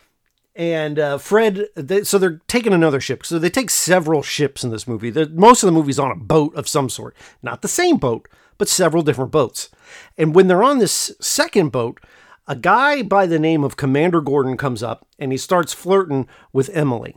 and 0.55 0.97
uh, 0.97 1.19
Fred, 1.19 1.67
they, 1.75 2.03
so 2.03 2.17
they're 2.17 2.41
taking 2.47 2.73
another 2.73 2.99
ship. 2.99 3.23
So 3.27 3.37
they 3.37 3.51
take 3.51 3.69
several 3.69 4.23
ships 4.23 4.63
in 4.63 4.71
this 4.71 4.87
movie. 4.87 5.11
They're, 5.11 5.29
most 5.29 5.61
of 5.61 5.67
the 5.67 5.71
movie's 5.71 5.99
on 5.99 6.09
a 6.09 6.15
boat 6.15 6.55
of 6.55 6.67
some 6.67 6.89
sort, 6.89 7.15
not 7.43 7.61
the 7.61 7.67
same 7.67 7.97
boat, 7.97 8.27
but 8.57 8.67
several 8.67 9.03
different 9.03 9.29
boats. 9.29 9.69
And 10.17 10.33
when 10.33 10.47
they're 10.47 10.63
on 10.63 10.79
this 10.79 11.15
second 11.21 11.71
boat, 11.71 11.99
a 12.47 12.55
guy 12.55 13.03
by 13.03 13.25
the 13.25 13.39
name 13.39 13.63
of 13.63 13.77
Commander 13.77 14.21
Gordon 14.21 14.57
comes 14.57 14.81
up 14.81 15.05
and 15.19 15.31
he 15.31 15.37
starts 15.37 15.73
flirting 15.73 16.27
with 16.53 16.69
Emily. 16.73 17.15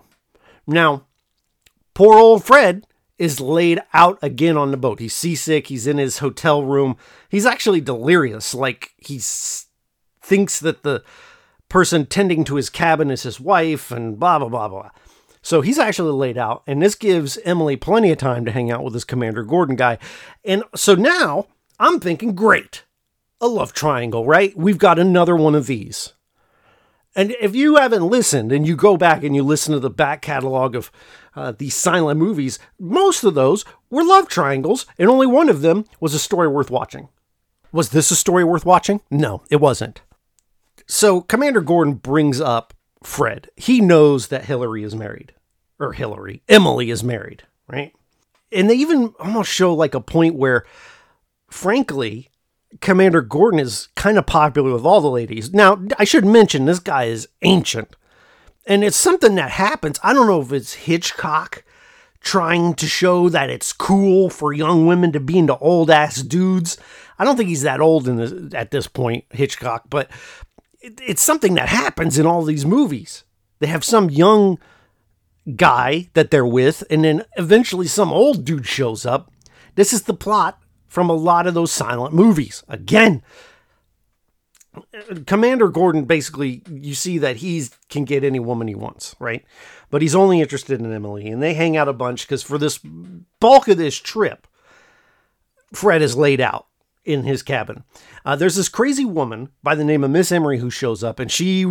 Now, 0.66 1.06
poor 1.94 2.18
old 2.18 2.44
Fred 2.44 2.86
is 3.18 3.40
laid 3.40 3.80
out 3.92 4.18
again 4.22 4.56
on 4.56 4.70
the 4.70 4.76
boat. 4.76 4.98
He's 4.98 5.14
seasick. 5.14 5.68
He's 5.68 5.86
in 5.86 5.98
his 5.98 6.18
hotel 6.18 6.64
room. 6.64 6.96
He's 7.28 7.46
actually 7.46 7.80
delirious. 7.80 8.54
Like 8.54 8.92
he 8.96 9.20
thinks 9.20 10.58
that 10.60 10.82
the 10.82 11.04
person 11.68 12.06
tending 12.06 12.44
to 12.44 12.56
his 12.56 12.70
cabin 12.70 13.10
is 13.10 13.22
his 13.22 13.38
wife 13.38 13.90
and 13.90 14.18
blah, 14.18 14.38
blah, 14.38 14.48
blah, 14.48 14.68
blah. 14.68 14.90
So 15.42 15.60
he's 15.60 15.78
actually 15.78 16.12
laid 16.12 16.38
out. 16.38 16.62
And 16.66 16.82
this 16.82 16.94
gives 16.94 17.38
Emily 17.44 17.76
plenty 17.76 18.10
of 18.10 18.18
time 18.18 18.44
to 18.44 18.52
hang 18.52 18.70
out 18.70 18.82
with 18.82 18.94
this 18.94 19.04
Commander 19.04 19.42
Gordon 19.42 19.76
guy. 19.76 19.98
And 20.44 20.64
so 20.74 20.94
now 20.94 21.46
I'm 21.78 22.00
thinking, 22.00 22.34
great 22.34 22.84
a 23.40 23.48
love 23.48 23.72
triangle, 23.72 24.24
right? 24.24 24.56
We've 24.56 24.78
got 24.78 24.98
another 24.98 25.36
one 25.36 25.54
of 25.54 25.66
these. 25.66 26.14
And 27.16 27.32
if 27.40 27.56
you 27.56 27.76
haven't 27.76 28.06
listened 28.06 28.52
and 28.52 28.66
you 28.66 28.76
go 28.76 28.96
back 28.96 29.24
and 29.24 29.34
you 29.34 29.42
listen 29.42 29.72
to 29.72 29.80
the 29.80 29.90
back 29.90 30.22
catalog 30.22 30.76
of 30.76 30.92
uh, 31.34 31.52
these 31.56 31.74
silent 31.74 32.20
movies, 32.20 32.58
most 32.78 33.24
of 33.24 33.34
those 33.34 33.64
were 33.90 34.04
love 34.04 34.28
triangles, 34.28 34.86
and 34.98 35.10
only 35.10 35.26
one 35.26 35.48
of 35.48 35.60
them 35.60 35.84
was 35.98 36.14
a 36.14 36.18
story 36.18 36.46
worth 36.46 36.70
watching. 36.70 37.08
Was 37.72 37.90
this 37.90 38.10
a 38.10 38.16
story 38.16 38.44
worth 38.44 38.64
watching? 38.64 39.00
No, 39.10 39.42
it 39.50 39.56
wasn't. 39.56 40.02
So 40.86 41.20
Commander 41.20 41.60
Gordon 41.60 41.94
brings 41.94 42.40
up 42.40 42.74
Fred. 43.02 43.50
He 43.56 43.80
knows 43.80 44.28
that 44.28 44.44
Hillary 44.44 44.82
is 44.82 44.94
married, 44.94 45.34
or 45.78 45.92
Hillary, 45.92 46.42
Emily 46.48 46.90
is 46.90 47.02
married, 47.02 47.44
right? 47.68 47.92
And 48.52 48.68
they 48.68 48.74
even 48.74 49.14
almost 49.18 49.50
show 49.50 49.74
like 49.74 49.94
a 49.94 50.00
point 50.00 50.34
where, 50.34 50.64
frankly, 51.48 52.30
Commander 52.80 53.20
Gordon 53.20 53.58
is 53.58 53.88
kind 53.96 54.16
of 54.16 54.26
popular 54.26 54.72
with 54.72 54.84
all 54.84 55.00
the 55.00 55.10
ladies. 55.10 55.52
Now, 55.52 55.82
I 55.98 56.04
should 56.04 56.24
mention 56.24 56.64
this 56.64 56.78
guy 56.78 57.04
is 57.04 57.28
ancient. 57.42 57.96
And 58.66 58.84
it's 58.84 58.96
something 58.96 59.34
that 59.34 59.50
happens. 59.50 59.98
I 60.02 60.12
don't 60.12 60.26
know 60.26 60.40
if 60.40 60.52
it's 60.52 60.74
Hitchcock 60.74 61.64
trying 62.20 62.74
to 62.74 62.86
show 62.86 63.28
that 63.30 63.50
it's 63.50 63.72
cool 63.72 64.30
for 64.30 64.52
young 64.52 64.86
women 64.86 65.10
to 65.12 65.20
be 65.20 65.38
into 65.38 65.56
old 65.58 65.90
ass 65.90 66.22
dudes. 66.22 66.76
I 67.18 67.24
don't 67.24 67.36
think 67.36 67.48
he's 67.48 67.62
that 67.62 67.80
old 67.80 68.06
in 68.06 68.16
this, 68.16 68.54
at 68.54 68.70
this 68.70 68.86
point, 68.86 69.24
Hitchcock, 69.30 69.84
but 69.90 70.10
it, 70.80 71.00
it's 71.02 71.22
something 71.22 71.54
that 71.54 71.68
happens 71.68 72.18
in 72.18 72.26
all 72.26 72.42
these 72.42 72.66
movies. 72.66 73.24
They 73.58 73.66
have 73.66 73.84
some 73.84 74.10
young 74.10 74.58
guy 75.56 76.10
that 76.14 76.30
they're 76.30 76.46
with, 76.46 76.84
and 76.90 77.04
then 77.04 77.24
eventually 77.36 77.86
some 77.86 78.12
old 78.12 78.44
dude 78.44 78.66
shows 78.66 79.04
up. 79.04 79.32
This 79.74 79.92
is 79.92 80.02
the 80.02 80.14
plot 80.14 80.62
from 80.90 81.08
a 81.08 81.14
lot 81.14 81.46
of 81.46 81.54
those 81.54 81.70
silent 81.72 82.12
movies. 82.12 82.64
Again, 82.68 83.22
Commander 85.26 85.68
Gordon 85.68 86.04
basically, 86.04 86.62
you 86.68 86.94
see 86.94 87.16
that 87.18 87.36
he 87.36 87.64
can 87.88 88.04
get 88.04 88.24
any 88.24 88.40
woman 88.40 88.68
he 88.68 88.74
wants, 88.74 89.14
right? 89.20 89.44
But 89.88 90.02
he's 90.02 90.16
only 90.16 90.40
interested 90.40 90.80
in 90.80 90.92
Emily, 90.92 91.28
and 91.28 91.40
they 91.40 91.54
hang 91.54 91.76
out 91.76 91.88
a 91.88 91.92
bunch 91.92 92.26
because 92.26 92.42
for 92.42 92.58
this 92.58 92.78
bulk 93.38 93.68
of 93.68 93.78
this 93.78 93.96
trip, 93.96 94.46
Fred 95.72 96.02
is 96.02 96.16
laid 96.16 96.40
out 96.40 96.66
in 97.04 97.22
his 97.22 97.42
cabin. 97.42 97.84
Uh, 98.24 98.34
there's 98.34 98.56
this 98.56 98.68
crazy 98.68 99.04
woman 99.04 99.50
by 99.62 99.76
the 99.76 99.84
name 99.84 100.02
of 100.02 100.10
Miss 100.10 100.32
Imery 100.32 100.58
who 100.58 100.70
shows 100.70 101.04
up, 101.04 101.20
and 101.20 101.30
she 101.30 101.64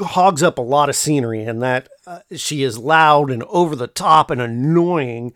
hogs 0.00 0.42
up 0.42 0.58
a 0.58 0.62
lot 0.62 0.88
of 0.88 0.96
scenery, 0.96 1.44
and 1.44 1.62
that 1.62 1.88
uh, 2.06 2.20
she 2.34 2.64
is 2.64 2.78
loud 2.78 3.30
and 3.30 3.44
over 3.44 3.76
the 3.76 3.86
top 3.86 4.30
and 4.30 4.40
annoying. 4.40 5.32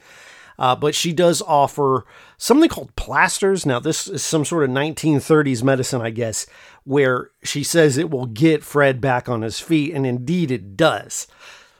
Uh, 0.62 0.76
but 0.76 0.94
she 0.94 1.12
does 1.12 1.42
offer 1.42 2.06
something 2.38 2.68
called 2.68 2.94
plasters. 2.94 3.66
Now, 3.66 3.80
this 3.80 4.06
is 4.06 4.22
some 4.22 4.44
sort 4.44 4.62
of 4.62 4.70
1930s 4.70 5.60
medicine, 5.64 6.00
I 6.00 6.10
guess, 6.10 6.46
where 6.84 7.32
she 7.42 7.64
says 7.64 7.96
it 7.96 8.10
will 8.10 8.26
get 8.26 8.62
Fred 8.62 9.00
back 9.00 9.28
on 9.28 9.42
his 9.42 9.58
feet, 9.58 9.92
and 9.92 10.06
indeed 10.06 10.52
it 10.52 10.76
does. 10.76 11.26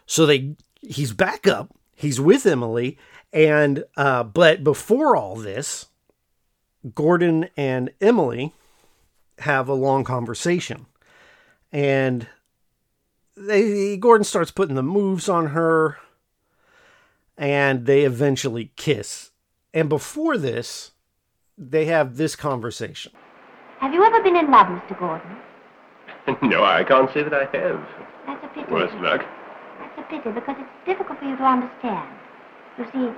So 0.05 0.27
they 0.27 0.57
he's 0.81 1.13
back 1.13 1.47
up, 1.47 1.71
he's 1.95 2.21
with 2.21 2.45
Emily, 2.45 2.99
and 3.33 3.85
uh, 3.97 4.25
but 4.25 4.65
before 4.65 5.15
all 5.15 5.37
this, 5.37 5.87
Gordon 6.93 7.51
and 7.57 7.93
Emily 8.01 8.53
have 9.39 9.69
a 9.69 9.75
long 9.75 10.03
conversation, 10.03 10.87
and 11.71 12.27
they 13.37 13.97
Gordon 13.97 14.25
starts 14.25 14.51
putting 14.51 14.75
the 14.75 14.83
moves 14.83 15.29
on 15.29 15.51
her 15.51 15.99
and 17.37 17.87
they 17.87 18.03
eventually 18.03 18.73
kiss. 18.77 19.31
And 19.75 19.89
before 19.89 20.37
this, 20.37 20.93
they 21.57 21.87
have 21.87 22.17
this 22.17 22.37
conversation. 22.37 23.13
Have 23.79 23.95
you 23.95 24.05
ever 24.05 24.23
been 24.23 24.37
in 24.37 24.51
love, 24.51 24.67
Mr. 24.67 24.99
Gordon? 24.99 25.37
no, 26.43 26.65
I 26.65 26.85
can't 26.85 27.13
say 27.13 27.23
that 27.23 27.35
I 27.35 27.45
have. 27.57 27.87
That's 28.27 28.45
a 28.45 28.49
pity. 28.49 28.73
Worse 28.73 28.93
luck. 29.01 29.25
That's 29.81 29.99
a 29.99 30.03
pity 30.03 30.31
because 30.31 30.57
it's 30.59 30.87
difficult 30.87 31.19
for 31.19 31.25
you 31.25 31.37
to 31.37 31.45
understand. 31.45 32.09
You 32.79 32.85
see, 32.93 33.13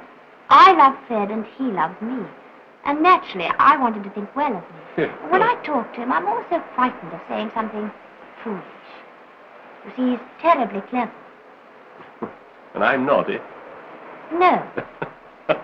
I 0.49 0.73
love 0.73 0.95
Fred 1.07 1.31
and 1.31 1.45
he 1.59 1.65
loves 1.65 2.01
me. 2.01 2.25
And 2.87 3.03
naturally, 3.03 3.49
I 3.59 3.77
wanted 3.77 4.05
to 4.05 4.11
think 4.11 4.35
well 4.37 4.57
of 4.57 4.63
me. 4.63 5.07
when 5.31 5.43
I 5.43 5.55
talk 5.65 5.93
to 5.95 6.03
him, 6.03 6.13
I'm 6.13 6.27
always 6.27 6.47
so 6.51 6.63
frightened 6.75 7.13
of 7.13 7.21
saying 7.29 7.51
something 7.55 7.91
foolish. 8.43 8.65
You 9.85 9.93
see, 9.97 10.11
he's 10.13 10.21
terribly 10.41 10.81
clever. 10.89 11.13
And 12.75 12.83
I'm 12.83 13.07
naughty. 13.07 13.39
No. 14.33 14.67
oh, 15.49 15.55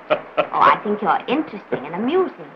I 0.52 0.80
think 0.84 1.00
you're 1.02 1.18
interesting 1.28 1.84
and 1.86 1.94
amusing. 1.94 2.50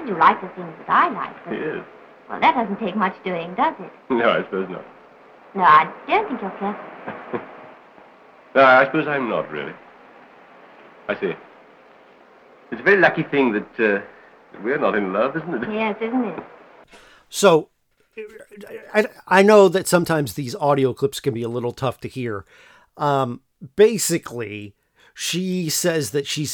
And 0.00 0.08
you 0.08 0.18
like 0.18 0.40
the 0.40 0.48
things 0.48 0.74
that 0.86 0.90
I 0.90 1.08
like. 1.10 1.44
But, 1.44 1.52
Yes. 1.54 1.84
well, 2.28 2.40
that 2.40 2.54
doesn't 2.54 2.78
take 2.78 2.96
much 2.96 3.14
doing, 3.24 3.54
does 3.54 3.74
it? 3.80 3.92
No, 4.10 4.30
I 4.30 4.42
suppose 4.44 4.68
not. 4.70 4.84
No, 5.54 5.62
I 5.62 5.92
don't 6.08 6.28
think 6.28 6.40
you're 6.42 6.50
clever. 6.58 7.40
No, 8.54 8.62
I 8.62 8.84
suppose 8.84 9.08
I'm 9.08 9.28
not, 9.28 9.50
really. 9.50 9.72
I 11.08 11.18
see. 11.18 11.32
It's 12.70 12.80
a 12.80 12.84
very 12.84 12.98
lucky 13.00 13.24
thing 13.24 13.52
that 13.52 13.80
uh, 13.80 14.00
we're 14.62 14.78
not 14.78 14.94
in 14.94 15.12
love, 15.12 15.36
isn't 15.36 15.64
it? 15.64 15.72
Yes, 15.72 15.96
isn't 16.00 16.24
it? 16.24 16.38
So 17.28 17.70
I, 18.94 19.06
I 19.26 19.42
know 19.42 19.68
that 19.68 19.88
sometimes 19.88 20.34
these 20.34 20.54
audio 20.54 20.94
clips 20.94 21.18
can 21.18 21.34
be 21.34 21.42
a 21.42 21.48
little 21.48 21.72
tough 21.72 21.98
to 22.02 22.08
hear. 22.08 22.44
Um, 22.96 23.40
basically, 23.74 24.74
she 25.14 25.68
says 25.68 26.10
that 26.10 26.26
she 26.26 26.46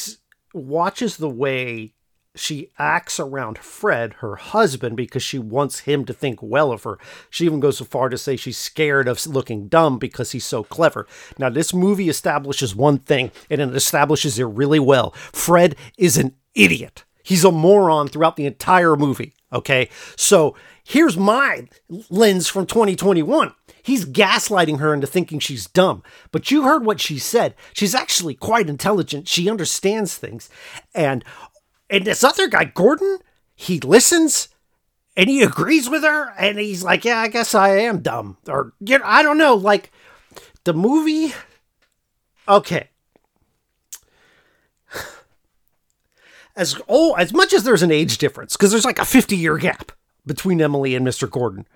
watches 0.52 1.16
the 1.16 1.28
way 1.28 1.94
she 2.36 2.70
acts 2.78 3.18
around 3.18 3.58
Fred, 3.58 4.14
her 4.14 4.36
husband, 4.36 4.96
because 4.96 5.22
she 5.22 5.38
wants 5.38 5.80
him 5.80 6.04
to 6.04 6.12
think 6.12 6.40
well 6.40 6.70
of 6.70 6.84
her. 6.84 6.98
She 7.28 7.44
even 7.44 7.60
goes 7.60 7.78
so 7.78 7.84
far 7.84 8.08
to 8.08 8.18
say 8.18 8.36
she's 8.36 8.56
scared 8.56 9.08
of 9.08 9.26
looking 9.26 9.68
dumb 9.68 9.98
because 9.98 10.32
he's 10.32 10.44
so 10.44 10.62
clever. 10.62 11.06
Now, 11.38 11.50
this 11.50 11.74
movie 11.74 12.08
establishes 12.08 12.76
one 12.76 12.98
thing, 12.98 13.32
and 13.48 13.60
it 13.60 13.74
establishes 13.74 14.38
it 14.38 14.44
really 14.44 14.78
well 14.78 15.10
Fred 15.10 15.74
is 15.98 16.16
an 16.16 16.36
idiot. 16.54 17.04
He's 17.22 17.44
a 17.44 17.52
moron 17.52 18.08
throughout 18.08 18.36
the 18.36 18.46
entire 18.46 18.96
movie. 18.96 19.34
Okay. 19.52 19.88
So 20.16 20.56
here's 20.90 21.16
my 21.16 21.68
lens 22.10 22.48
from 22.48 22.66
2021. 22.66 23.54
He's 23.82 24.04
gaslighting 24.04 24.80
her 24.80 24.92
into 24.92 25.06
thinking 25.06 25.38
she's 25.38 25.66
dumb. 25.66 26.02
But 26.32 26.50
you 26.50 26.64
heard 26.64 26.84
what 26.84 27.00
she 27.00 27.18
said. 27.18 27.54
She's 27.72 27.94
actually 27.94 28.34
quite 28.34 28.68
intelligent. 28.68 29.28
She 29.28 29.48
understands 29.48 30.16
things. 30.16 30.50
And 30.94 31.24
and 31.88 32.04
this 32.04 32.22
other 32.22 32.48
guy, 32.48 32.64
Gordon, 32.64 33.18
he 33.54 33.80
listens 33.80 34.48
and 35.16 35.30
he 35.30 35.42
agrees 35.42 35.88
with 35.88 36.02
her 36.02 36.32
and 36.38 36.58
he's 36.58 36.82
like, 36.82 37.04
"Yeah, 37.04 37.18
I 37.18 37.28
guess 37.28 37.54
I 37.54 37.70
am 37.78 38.00
dumb." 38.00 38.36
Or 38.48 38.72
you 38.80 38.98
know, 38.98 39.04
I 39.06 39.22
don't 39.22 39.38
know, 39.38 39.54
like 39.54 39.92
the 40.64 40.74
movie 40.74 41.32
Okay. 42.48 42.88
As 46.56 46.80
oh, 46.88 47.14
as 47.14 47.32
much 47.32 47.52
as 47.52 47.62
there's 47.62 47.82
an 47.82 47.92
age 47.92 48.18
difference 48.18 48.56
cuz 48.56 48.72
there's 48.72 48.84
like 48.84 48.98
a 48.98 49.02
50-year 49.02 49.56
gap 49.58 49.92
between 50.30 50.60
Emily 50.60 50.94
and 50.94 51.04
Mr. 51.04 51.28
Gordon. 51.28 51.66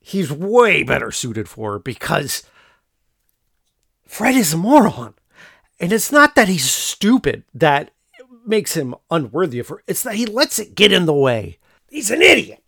He's 0.00 0.30
way 0.30 0.84
better 0.84 1.10
suited 1.10 1.48
for 1.48 1.72
her 1.72 1.78
because 1.80 2.44
Fred 4.06 4.36
is 4.36 4.52
a 4.52 4.56
moron. 4.56 5.14
And 5.80 5.92
it's 5.92 6.12
not 6.12 6.36
that 6.36 6.46
he's 6.46 6.70
stupid 6.70 7.42
that 7.52 7.90
makes 8.46 8.74
him 8.74 8.94
unworthy 9.10 9.58
of 9.58 9.66
her. 9.70 9.82
It's 9.88 10.04
that 10.04 10.14
he 10.14 10.24
lets 10.24 10.60
it 10.60 10.76
get 10.76 10.92
in 10.92 11.06
the 11.06 11.12
way. 11.12 11.58
He's 11.90 12.12
an 12.12 12.22
idiot. 12.22 12.62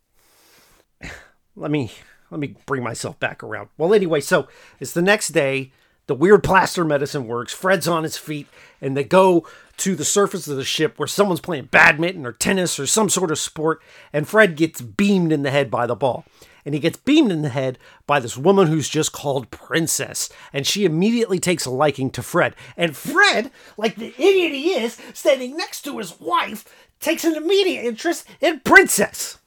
Let 1.54 1.70
me 1.70 1.92
let 2.32 2.40
me 2.40 2.56
bring 2.66 2.82
myself 2.82 3.18
back 3.18 3.42
around. 3.42 3.68
Well, 3.76 3.92
anyway, 3.92 4.20
so 4.20 4.48
it's 4.78 4.92
the 4.92 5.02
next 5.02 5.28
day. 5.28 5.72
The 6.10 6.16
weird 6.16 6.42
plaster 6.42 6.84
medicine 6.84 7.28
works. 7.28 7.52
Fred's 7.52 7.86
on 7.86 8.02
his 8.02 8.16
feet, 8.16 8.48
and 8.80 8.96
they 8.96 9.04
go 9.04 9.46
to 9.76 9.94
the 9.94 10.04
surface 10.04 10.48
of 10.48 10.56
the 10.56 10.64
ship 10.64 10.98
where 10.98 11.06
someone's 11.06 11.40
playing 11.40 11.66
badminton 11.66 12.26
or 12.26 12.32
tennis 12.32 12.80
or 12.80 12.86
some 12.88 13.08
sort 13.08 13.30
of 13.30 13.38
sport, 13.38 13.80
and 14.12 14.26
Fred 14.26 14.56
gets 14.56 14.80
beamed 14.80 15.30
in 15.30 15.44
the 15.44 15.52
head 15.52 15.70
by 15.70 15.86
the 15.86 15.94
ball. 15.94 16.24
And 16.64 16.74
he 16.74 16.80
gets 16.80 16.98
beamed 16.98 17.30
in 17.30 17.42
the 17.42 17.48
head 17.48 17.78
by 18.08 18.18
this 18.18 18.36
woman 18.36 18.66
who's 18.66 18.88
just 18.88 19.12
called 19.12 19.52
Princess. 19.52 20.30
And 20.52 20.66
she 20.66 20.84
immediately 20.84 21.38
takes 21.38 21.64
a 21.64 21.70
liking 21.70 22.10
to 22.10 22.24
Fred. 22.24 22.56
And 22.76 22.96
Fred, 22.96 23.52
like 23.76 23.94
the 23.94 24.12
idiot 24.18 24.50
he 24.50 24.72
is, 24.72 24.98
standing 25.14 25.56
next 25.56 25.82
to 25.82 25.98
his 25.98 26.18
wife, 26.18 26.64
takes 26.98 27.22
an 27.22 27.36
immediate 27.36 27.84
interest 27.84 28.26
in 28.40 28.58
Princess. 28.64 29.38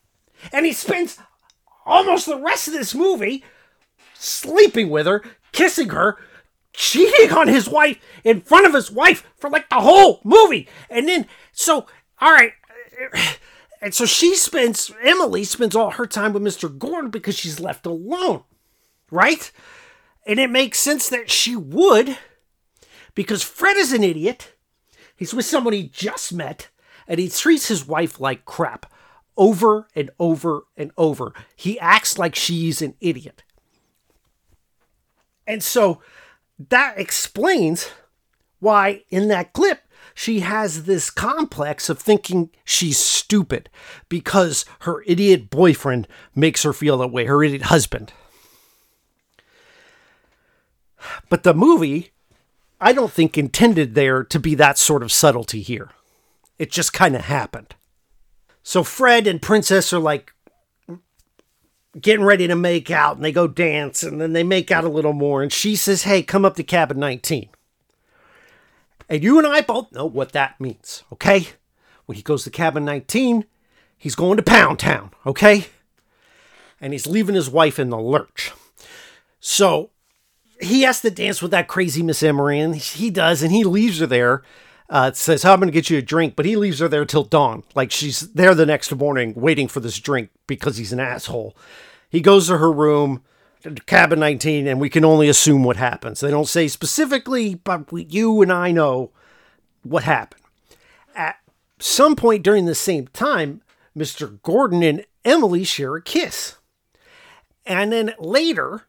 And 0.53 0.65
he 0.65 0.71
spends 0.71 1.17
almost 1.85 2.25
the 2.25 2.39
rest 2.39 2.69
of 2.69 2.73
this 2.73 2.95
movie 2.95 3.43
sleeping 4.13 4.89
with 4.89 5.07
her, 5.07 5.25
kissing 5.51 5.89
her, 5.89 6.17
cheating 6.73 7.31
on 7.31 7.47
his 7.47 7.69
wife 7.69 7.99
in 8.23 8.41
front 8.41 8.65
of 8.65 8.73
his 8.73 8.91
wife 8.91 9.31
for 9.37 9.49
like 9.49 9.69
the 9.69 9.79
whole 9.79 10.19
movie. 10.23 10.67
And 10.89 11.07
then, 11.07 11.27
so, 11.51 11.85
all 12.19 12.33
right. 12.33 12.53
And 13.81 13.93
so 13.93 14.05
she 14.05 14.35
spends, 14.35 14.91
Emily 15.03 15.43
spends 15.43 15.75
all 15.75 15.91
her 15.91 16.07
time 16.07 16.33
with 16.33 16.43
Mr. 16.43 16.75
Gordon 16.75 17.11
because 17.11 17.37
she's 17.37 17.59
left 17.59 17.85
alone, 17.85 18.43
right? 19.11 19.51
And 20.25 20.39
it 20.39 20.49
makes 20.49 20.79
sense 20.79 21.09
that 21.09 21.29
she 21.29 21.55
would 21.55 22.17
because 23.13 23.43
Fred 23.43 23.77
is 23.77 23.93
an 23.93 24.03
idiot. 24.03 24.53
He's 25.15 25.33
with 25.33 25.45
someone 25.45 25.73
he 25.73 25.89
just 25.89 26.33
met 26.33 26.69
and 27.07 27.19
he 27.19 27.29
treats 27.29 27.67
his 27.67 27.87
wife 27.87 28.19
like 28.19 28.45
crap 28.45 28.91
over 29.35 29.87
and 29.95 30.09
over 30.19 30.63
and 30.77 30.91
over. 30.97 31.33
He 31.55 31.79
acts 31.79 32.17
like 32.17 32.35
she's 32.35 32.81
an 32.81 32.95
idiot. 33.01 33.43
And 35.45 35.61
so 35.61 36.01
that 36.69 36.97
explains 36.97 37.89
why 38.59 39.03
in 39.09 39.27
that 39.27 39.53
clip 39.53 39.81
she 40.13 40.41
has 40.41 40.83
this 40.83 41.09
complex 41.09 41.89
of 41.89 41.99
thinking 41.99 42.49
she's 42.63 42.97
stupid 42.97 43.69
because 44.09 44.65
her 44.81 45.03
idiot 45.07 45.49
boyfriend 45.49 46.07
makes 46.35 46.63
her 46.63 46.73
feel 46.73 46.97
that 46.97 47.07
way, 47.07 47.25
her 47.25 47.43
idiot 47.43 47.63
husband. 47.63 48.13
But 51.29 51.43
the 51.43 51.53
movie, 51.53 52.11
I 52.79 52.93
don't 52.93 53.11
think 53.11 53.37
intended 53.37 53.95
there 53.95 54.23
to 54.23 54.39
be 54.39 54.55
that 54.55 54.77
sort 54.77 55.03
of 55.03 55.11
subtlety 55.11 55.61
here. 55.61 55.89
It 56.59 56.71
just 56.71 56.93
kind 56.93 57.15
of 57.15 57.23
happened. 57.23 57.75
So 58.61 58.83
Fred 58.83 59.27
and 59.27 59.41
Princess 59.41 59.91
are 59.91 59.99
like 59.99 60.32
getting 61.99 62.25
ready 62.25 62.47
to 62.47 62.55
make 62.55 62.89
out 62.89 63.15
and 63.15 63.25
they 63.25 63.31
go 63.31 63.47
dance 63.47 64.03
and 64.03 64.19
then 64.19 64.33
they 64.33 64.43
make 64.43 64.71
out 64.71 64.83
a 64.83 64.89
little 64.89 65.13
more 65.13 65.41
and 65.41 65.51
she 65.51 65.75
says, 65.75 66.03
"Hey, 66.03 66.23
come 66.23 66.45
up 66.45 66.55
to 66.55 66.63
cabin 66.63 66.99
19." 66.99 67.49
And 69.09 69.23
you 69.23 69.37
and 69.37 69.45
I 69.45 69.61
both 69.61 69.91
know 69.91 70.05
what 70.05 70.31
that 70.31 70.59
means, 70.59 71.03
okay? 71.11 71.47
When 72.05 72.15
he 72.15 72.21
goes 72.21 72.43
to 72.43 72.49
cabin 72.49 72.85
19, 72.85 73.45
he's 73.97 74.15
going 74.15 74.37
to 74.37 74.43
Pound 74.43 74.79
Town, 74.79 75.11
okay? 75.25 75.67
And 76.81 76.93
he's 76.93 77.07
leaving 77.07 77.35
his 77.35 77.49
wife 77.49 77.79
in 77.79 77.89
the 77.89 77.99
lurch. 77.99 78.51
So 79.39 79.91
he 80.59 80.81
has 80.83 81.01
to 81.01 81.11
dance 81.11 81.41
with 81.41 81.51
that 81.51 81.67
crazy 81.67 82.01
Miss 82.01 82.23
Imery, 82.23 82.59
and 82.59 82.75
he 82.75 83.09
does, 83.09 83.43
and 83.43 83.51
he 83.51 83.63
leaves 83.63 83.99
her 83.99 84.07
there. 84.07 84.41
Uh, 84.93 85.11
says, 85.11 85.41
"How 85.41 85.53
I'm 85.53 85.59
going 85.59 85.67
to 85.67 85.73
get 85.73 85.89
you 85.89 85.97
a 85.97 86.03
drink," 86.03 86.35
but 86.35 86.45
he 86.45 86.55
leaves 86.55 86.77
her 86.77 86.87
there 86.87 87.03
till 87.03 87.23
dawn. 87.23 87.63
Like 87.73 87.91
she's 87.91 88.21
there 88.33 88.53
the 88.53 88.65
next 88.65 88.95
morning 88.95 89.33
waiting 89.35 89.67
for 89.67 89.79
this 89.79 89.99
drink 89.99 90.29
because 90.45 90.77
he's 90.77 90.93
an 90.93 90.99
asshole. 90.99 91.57
He 92.09 92.21
goes 92.21 92.45
to 92.47 92.59
her 92.59 92.71
room, 92.71 93.23
cabin 93.87 94.19
19, 94.19 94.67
and 94.67 94.79
we 94.79 94.91
can 94.91 95.03
only 95.03 95.27
assume 95.27 95.63
what 95.63 95.77
happens. 95.77 96.19
They 96.19 96.29
don't 96.29 96.47
say 96.47 96.67
specifically, 96.67 97.55
but 97.55 97.91
we, 97.91 98.03
you 98.03 98.43
and 98.43 98.53
I 98.53 98.71
know 98.71 99.09
what 99.81 100.03
happened. 100.03 100.43
At 101.15 101.37
some 101.79 102.15
point 102.15 102.43
during 102.43 102.67
the 102.67 102.75
same 102.75 103.07
time, 103.07 103.63
Mr. 103.97 104.39
Gordon 104.43 104.83
and 104.83 105.05
Emily 105.25 105.63
share 105.63 105.95
a 105.95 106.03
kiss. 106.03 106.57
And 107.65 107.91
then 107.91 108.13
later, 108.19 108.83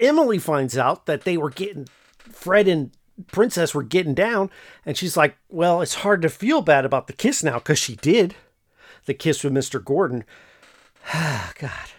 Emily 0.00 0.38
finds 0.38 0.76
out 0.76 1.06
that 1.06 1.22
they 1.22 1.36
were 1.36 1.50
getting, 1.50 1.86
Fred 2.18 2.66
and 2.66 2.90
Princess 3.28 3.74
were 3.74 3.82
getting 3.82 4.14
down. 4.14 4.50
And 4.84 4.96
she's 4.96 5.16
like, 5.16 5.36
Well, 5.48 5.80
it's 5.82 5.96
hard 5.96 6.22
to 6.22 6.28
feel 6.28 6.62
bad 6.62 6.84
about 6.84 7.06
the 7.06 7.12
kiss 7.12 7.42
now 7.42 7.58
because 7.58 7.78
she 7.78 7.96
did. 7.96 8.34
The 9.06 9.14
kiss 9.14 9.42
with 9.42 9.52
Mr. 9.52 9.82
Gordon. 9.82 10.24
God. 11.12 11.90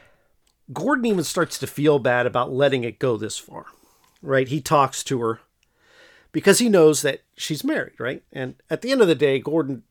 Gordon 0.73 1.05
even 1.05 1.23
starts 1.23 1.57
to 1.59 1.67
feel 1.67 1.99
bad 1.99 2.25
about 2.25 2.53
letting 2.53 2.83
it 2.83 2.99
go 2.99 3.17
this 3.17 3.37
far, 3.37 3.65
right? 4.21 4.47
He 4.47 4.61
talks 4.61 5.03
to 5.05 5.19
her 5.19 5.41
because 6.31 6.59
he 6.59 6.69
knows 6.69 7.01
that 7.01 7.21
she's 7.35 7.63
married, 7.63 7.99
right? 7.99 8.23
And 8.31 8.55
at 8.69 8.81
the 8.81 8.91
end 8.91 9.01
of 9.01 9.07
the 9.07 9.15
day, 9.15 9.39
Gordon, 9.39 9.83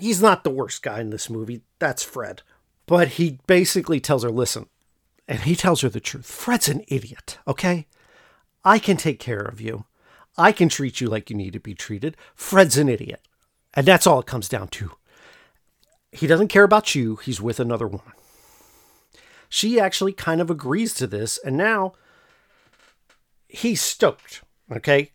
he's 0.00 0.20
not 0.20 0.42
the 0.42 0.50
worst 0.50 0.82
guy 0.82 1.00
in 1.00 1.10
this 1.10 1.30
movie. 1.30 1.62
That's 1.78 2.02
Fred. 2.02 2.42
But 2.86 3.08
he 3.08 3.38
basically 3.46 4.00
tells 4.00 4.22
her, 4.24 4.30
listen, 4.30 4.66
and 5.28 5.40
he 5.40 5.54
tells 5.54 5.82
her 5.82 5.88
the 5.88 6.00
truth. 6.00 6.26
Fred's 6.26 6.68
an 6.68 6.82
idiot, 6.88 7.38
okay? 7.46 7.86
I 8.64 8.78
can 8.78 8.96
take 8.96 9.18
care 9.18 9.40
of 9.40 9.60
you. 9.60 9.84
I 10.36 10.52
can 10.52 10.68
treat 10.68 11.00
you 11.00 11.08
like 11.08 11.30
you 11.30 11.36
need 11.36 11.52
to 11.54 11.60
be 11.60 11.74
treated. 11.74 12.16
Fred's 12.34 12.76
an 12.76 12.88
idiot. 12.88 13.26
And 13.74 13.86
that's 13.86 14.06
all 14.06 14.20
it 14.20 14.26
comes 14.26 14.48
down 14.48 14.68
to. 14.68 14.92
He 16.12 16.26
doesn't 16.26 16.48
care 16.48 16.64
about 16.64 16.94
you, 16.94 17.16
he's 17.16 17.40
with 17.40 17.60
another 17.60 17.86
woman. 17.86 18.12
She 19.48 19.80
actually 19.80 20.12
kind 20.12 20.40
of 20.40 20.50
agrees 20.50 20.94
to 20.94 21.06
this, 21.06 21.38
and 21.38 21.56
now 21.56 21.94
he's 23.48 23.80
stoked, 23.80 24.42
okay? 24.70 25.12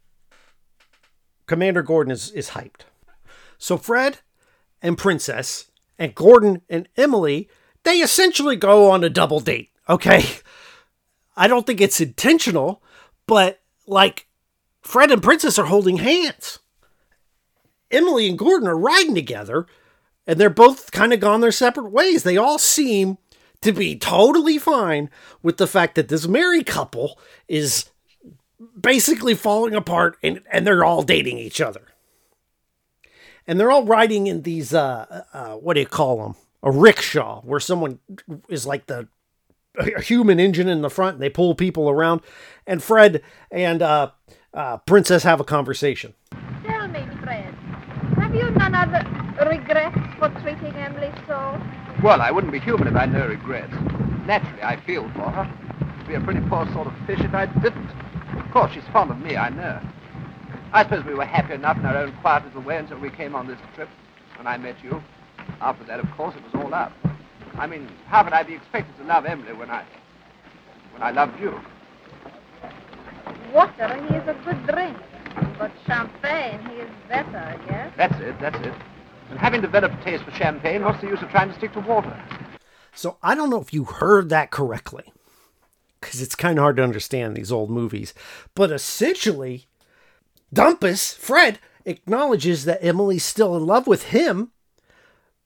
Commander 1.46 1.84
Gordon 1.84 2.12
is, 2.12 2.32
is 2.32 2.52
hyped. 2.52 2.82
So 3.58 3.78
Fred 3.78 4.20
and 4.82 4.98
Princess 4.98 5.72
and 5.98 6.16
Gordon 6.16 6.62
and 6.70 6.88
Emily, 6.98 7.50
they 7.84 7.98
essentially 7.98 8.56
go 8.56 8.90
on 8.90 9.04
a 9.04 9.10
double 9.10 9.40
date, 9.40 9.70
okay? 9.88 10.24
I 11.36 11.48
don't 11.48 11.66
think 11.66 11.82
it's 11.82 12.02
intentional, 12.02 12.84
but 13.28 13.62
like 13.88 14.28
Fred 14.82 15.12
and 15.12 15.24
Princess 15.24 15.58
are 15.58 15.66
holding 15.66 15.98
hands. 15.98 16.60
Emily 17.92 18.28
and 18.28 18.38
Gordon 18.38 18.68
are 18.68 18.78
riding 18.78 19.16
together, 19.16 19.68
and 20.26 20.40
they're 20.40 20.50
both 20.50 20.92
kind 20.92 21.14
of 21.14 21.20
gone 21.20 21.42
their 21.42 21.52
separate 21.52 21.92
ways. 21.92 22.24
They 22.24 22.38
all 22.38 22.58
seem 22.58 23.18
to 23.62 23.72
be 23.72 23.96
totally 23.96 24.58
fine 24.58 25.10
with 25.42 25.58
the 25.58 25.68
fact 25.68 25.96
that 25.96 26.10
this 26.10 26.28
married 26.28 26.66
couple 26.66 27.20
is 27.48 27.90
basically 28.80 29.36
falling 29.36 29.74
apart 29.74 30.18
and, 30.22 30.42
and 30.52 30.66
they're 30.68 30.84
all 30.84 31.02
dating 31.02 31.38
each 31.38 31.62
other. 31.62 31.82
And 33.48 33.60
they're 33.60 33.72
all 33.72 33.86
riding 33.86 34.28
in 34.28 34.44
these, 34.44 34.74
uh, 34.74 35.24
uh, 35.34 35.56
what 35.56 35.74
do 35.74 35.82
you 35.82 35.86
call 35.86 36.18
them? 36.24 36.36
A 36.62 36.72
rickshaw, 36.72 37.42
where 37.42 37.60
someone 37.60 38.00
is 38.48 38.66
like 38.66 38.86
the 38.88 39.08
a 39.78 40.02
human 40.02 40.40
engine 40.40 40.68
in 40.68 40.82
the 40.82 40.90
front 40.90 41.16
and 41.16 41.24
they 41.24 41.30
pull 41.30 41.56
people 41.56 41.90
around. 41.90 42.22
And 42.68 42.82
Fred 42.82 43.22
and 43.52 43.82
uh, 43.82 44.12
uh, 44.54 44.78
Princess 44.78 45.24
have 45.24 45.40
a 45.40 45.44
conversation. 45.44 46.14
Tell 46.66 46.88
me, 46.88 47.06
Fred, 47.22 47.54
have 48.18 48.36
you 48.36 48.50
none 48.52 48.76
other 48.76 49.04
regrets 49.50 49.98
for 50.20 50.30
treating 50.42 50.76
Emily 50.76 51.12
so? 51.28 51.62
Well, 52.04 52.22
I 52.22 52.32
wouldn't 52.32 52.54
be 52.54 52.60
human 52.60 52.88
if 52.88 52.96
I 52.96 53.02
had 53.02 53.14
no 53.14 53.28
regrets. 53.28 53.74
Naturally, 54.26 54.64
I 54.64 54.80
feel 54.86 55.04
for 55.14 55.30
her. 55.30 55.52
It'd 55.96 56.08
be 56.08 56.16
a 56.16 56.22
pretty 56.22 56.42
poor 56.50 56.66
sort 56.74 56.88
of 56.88 56.94
fish 57.06 57.20
if 57.20 57.34
I 57.34 57.46
didn't. 57.46 57.90
Of 58.38 58.52
course, 58.52 58.74
she's 58.74 58.84
fond 58.92 59.12
of 59.12 59.20
me, 59.20 59.38
I 59.38 59.50
know. 59.50 59.82
I 60.72 60.84
suppose 60.84 61.06
we 61.06 61.14
were 61.14 61.26
happy 61.26 61.54
enough 61.54 61.78
in 61.78 61.86
our 61.86 61.98
own 61.98 62.14
quiet 62.22 62.46
little 62.46 62.62
way 62.62 62.78
until 62.78 63.00
we 63.00 63.10
came 63.10 63.36
on 63.36 63.48
this 63.48 63.60
trip, 63.76 63.90
when 64.38 64.48
I 64.48 64.58
met 64.58 64.76
you. 64.84 65.04
After 65.62 65.84
that, 65.86 66.00
of 66.00 66.10
course, 66.12 66.36
it 66.36 66.44
was 66.44 66.64
all 66.64 66.74
up. 66.74 66.94
I 67.56 67.68
mean, 67.68 67.88
how 68.08 68.24
could 68.24 68.34
I 68.34 68.44
be 68.44 68.54
expected 68.54 68.98
to 68.98 69.04
love 69.04 69.26
Emily 69.26 69.54
when 69.54 69.70
I... 69.70 69.84
when 70.94 71.04
I 71.04 71.12
loved 71.12 71.40
you? 71.40 71.60
Water, 73.54 74.06
he 74.08 74.16
is 74.16 74.28
a 74.28 74.34
good 74.44 74.66
drink. 74.66 74.98
But 75.58 75.72
champagne, 75.86 76.60
he 76.70 76.76
is 76.82 76.90
better, 77.08 77.38
I 77.38 77.58
guess. 77.68 77.94
That's 77.96 78.20
it, 78.20 78.40
that's 78.40 78.60
it. 78.66 78.74
And 79.30 79.40
having 79.40 79.62
developed 79.62 79.96
a 80.02 80.04
taste 80.04 80.24
for 80.24 80.32
champagne, 80.32 80.84
what's 80.84 81.02
the 81.02 81.08
use 81.08 81.22
of 81.22 81.30
trying 81.30 81.50
to 81.50 81.56
stick 81.56 81.74
to 81.74 81.80
water? 81.80 82.22
So 82.94 83.18
I 83.24 83.34
don't 83.36 83.50
know 83.50 83.62
if 83.62 83.74
you 83.74 83.86
heard 83.86 84.30
that 84.30 84.52
correctly, 84.52 85.12
because 86.00 86.22
it's 86.22 86.36
kind 86.36 86.58
of 86.58 86.64
hard 86.64 86.78
to 86.78 86.84
understand 86.84 87.36
these 87.36 87.52
old 87.52 87.70
movies. 87.70 88.14
But 88.54 88.72
essentially, 88.72 89.68
Dumpus, 90.52 91.14
Fred, 91.14 91.60
acknowledges 91.86 92.66
that 92.66 92.84
Emily's 92.84 93.24
still 93.24 93.56
in 93.56 93.66
love 93.66 93.88
with 93.88 94.10
him, 94.10 94.52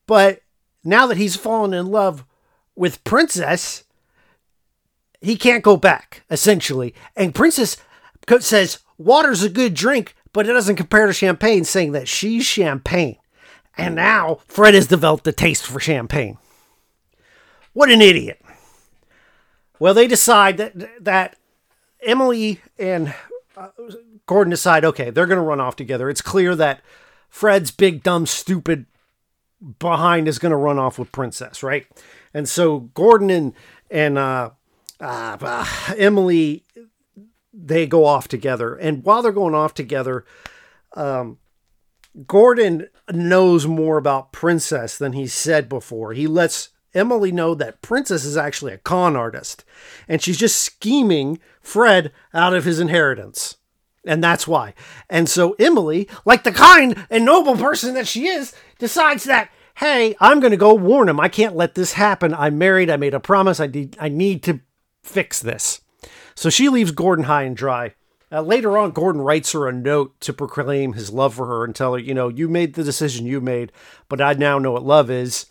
but 0.06 0.42
now 0.84 1.06
that 1.06 1.16
he's 1.16 1.36
fallen 1.36 1.74
in 1.74 1.86
love 1.86 2.24
with 2.74 3.02
Princess, 3.04 3.84
he 5.20 5.36
can't 5.36 5.64
go 5.64 5.76
back, 5.76 6.22
essentially. 6.30 6.94
And 7.16 7.34
Princess 7.34 7.76
says, 8.40 8.78
Water's 8.98 9.42
a 9.42 9.48
good 9.48 9.74
drink, 9.74 10.14
but 10.32 10.48
it 10.48 10.52
doesn't 10.52 10.76
compare 10.76 11.06
to 11.06 11.12
champagne, 11.12 11.64
saying 11.64 11.92
that 11.92 12.08
she's 12.08 12.44
champagne. 12.44 13.16
And 13.76 13.94
now 13.94 14.40
Fred 14.46 14.74
has 14.74 14.86
developed 14.86 15.26
a 15.26 15.32
taste 15.32 15.66
for 15.66 15.80
champagne. 15.80 16.38
What 17.72 17.90
an 17.90 18.02
idiot. 18.02 18.40
Well, 19.78 19.94
they 19.94 20.08
decide 20.08 20.56
that 20.56 21.04
that 21.04 21.36
Emily 22.02 22.60
and 22.78 23.14
uh, 23.56 23.68
Gordon 24.26 24.50
decide, 24.50 24.84
okay, 24.84 25.10
they're 25.10 25.26
going 25.26 25.38
to 25.38 25.42
run 25.42 25.60
off 25.60 25.76
together. 25.76 26.10
It's 26.10 26.20
clear 26.20 26.56
that 26.56 26.80
Fred's 27.28 27.70
big, 27.70 28.02
dumb, 28.02 28.26
stupid 28.26 28.86
behind 29.78 30.28
is 30.28 30.38
going 30.38 30.50
to 30.50 30.56
run 30.56 30.78
off 30.78 30.98
with 30.98 31.12
Princess, 31.12 31.62
right? 31.62 31.86
And 32.34 32.48
so 32.48 32.80
Gordon 32.80 33.30
and 33.30 33.54
and 33.90 34.18
uh, 34.18 34.50
uh, 35.00 35.36
uh, 35.40 35.66
Emily 35.96 36.64
they 37.52 37.86
go 37.86 38.04
off 38.04 38.28
together, 38.28 38.74
and 38.76 39.04
while 39.04 39.22
they're 39.22 39.32
going 39.32 39.54
off 39.54 39.74
together, 39.74 40.24
um, 40.94 41.38
Gordon 42.26 42.88
knows 43.10 43.66
more 43.66 43.98
about 43.98 44.32
Princess 44.32 44.96
than 44.96 45.12
he 45.12 45.26
said 45.26 45.68
before. 45.68 46.12
He 46.12 46.26
lets 46.26 46.70
Emily 46.94 47.32
know 47.32 47.54
that 47.54 47.82
Princess 47.82 48.24
is 48.24 48.36
actually 48.36 48.72
a 48.72 48.78
con 48.78 49.16
artist, 49.16 49.64
and 50.08 50.22
she's 50.22 50.38
just 50.38 50.60
scheming 50.60 51.38
Fred 51.60 52.12
out 52.32 52.54
of 52.54 52.64
his 52.64 52.80
inheritance. 52.80 53.57
And 54.08 54.24
that's 54.24 54.48
why. 54.48 54.72
And 55.10 55.28
so 55.28 55.52
Emily, 55.58 56.08
like 56.24 56.42
the 56.42 56.50
kind 56.50 57.06
and 57.10 57.26
noble 57.26 57.56
person 57.56 57.92
that 57.92 58.08
she 58.08 58.26
is, 58.26 58.54
decides 58.78 59.24
that, 59.24 59.50
hey, 59.76 60.16
I'm 60.18 60.40
going 60.40 60.50
to 60.50 60.56
go 60.56 60.72
warn 60.72 61.10
him. 61.10 61.20
I 61.20 61.28
can't 61.28 61.54
let 61.54 61.74
this 61.74 61.92
happen. 61.92 62.32
I'm 62.32 62.56
married. 62.56 62.88
I 62.88 62.96
made 62.96 63.12
a 63.12 63.20
promise. 63.20 63.60
I 63.60 63.66
need, 63.66 63.98
I 64.00 64.08
need 64.08 64.42
to 64.44 64.60
fix 65.02 65.40
this. 65.40 65.82
So 66.34 66.48
she 66.48 66.70
leaves 66.70 66.90
Gordon 66.90 67.26
high 67.26 67.42
and 67.42 67.54
dry. 67.54 67.94
Uh, 68.32 68.40
later 68.40 68.78
on, 68.78 68.92
Gordon 68.92 69.20
writes 69.20 69.52
her 69.52 69.68
a 69.68 69.72
note 69.72 70.18
to 70.20 70.32
proclaim 70.32 70.94
his 70.94 71.10
love 71.10 71.34
for 71.34 71.44
her 71.44 71.64
and 71.64 71.76
tell 71.76 71.92
her, 71.92 71.98
you 71.98 72.14
know, 72.14 72.28
you 72.28 72.48
made 72.48 72.74
the 72.74 72.84
decision 72.84 73.26
you 73.26 73.42
made, 73.42 73.72
but 74.08 74.22
I 74.22 74.32
now 74.32 74.58
know 74.58 74.72
what 74.72 74.84
love 74.84 75.10
is, 75.10 75.46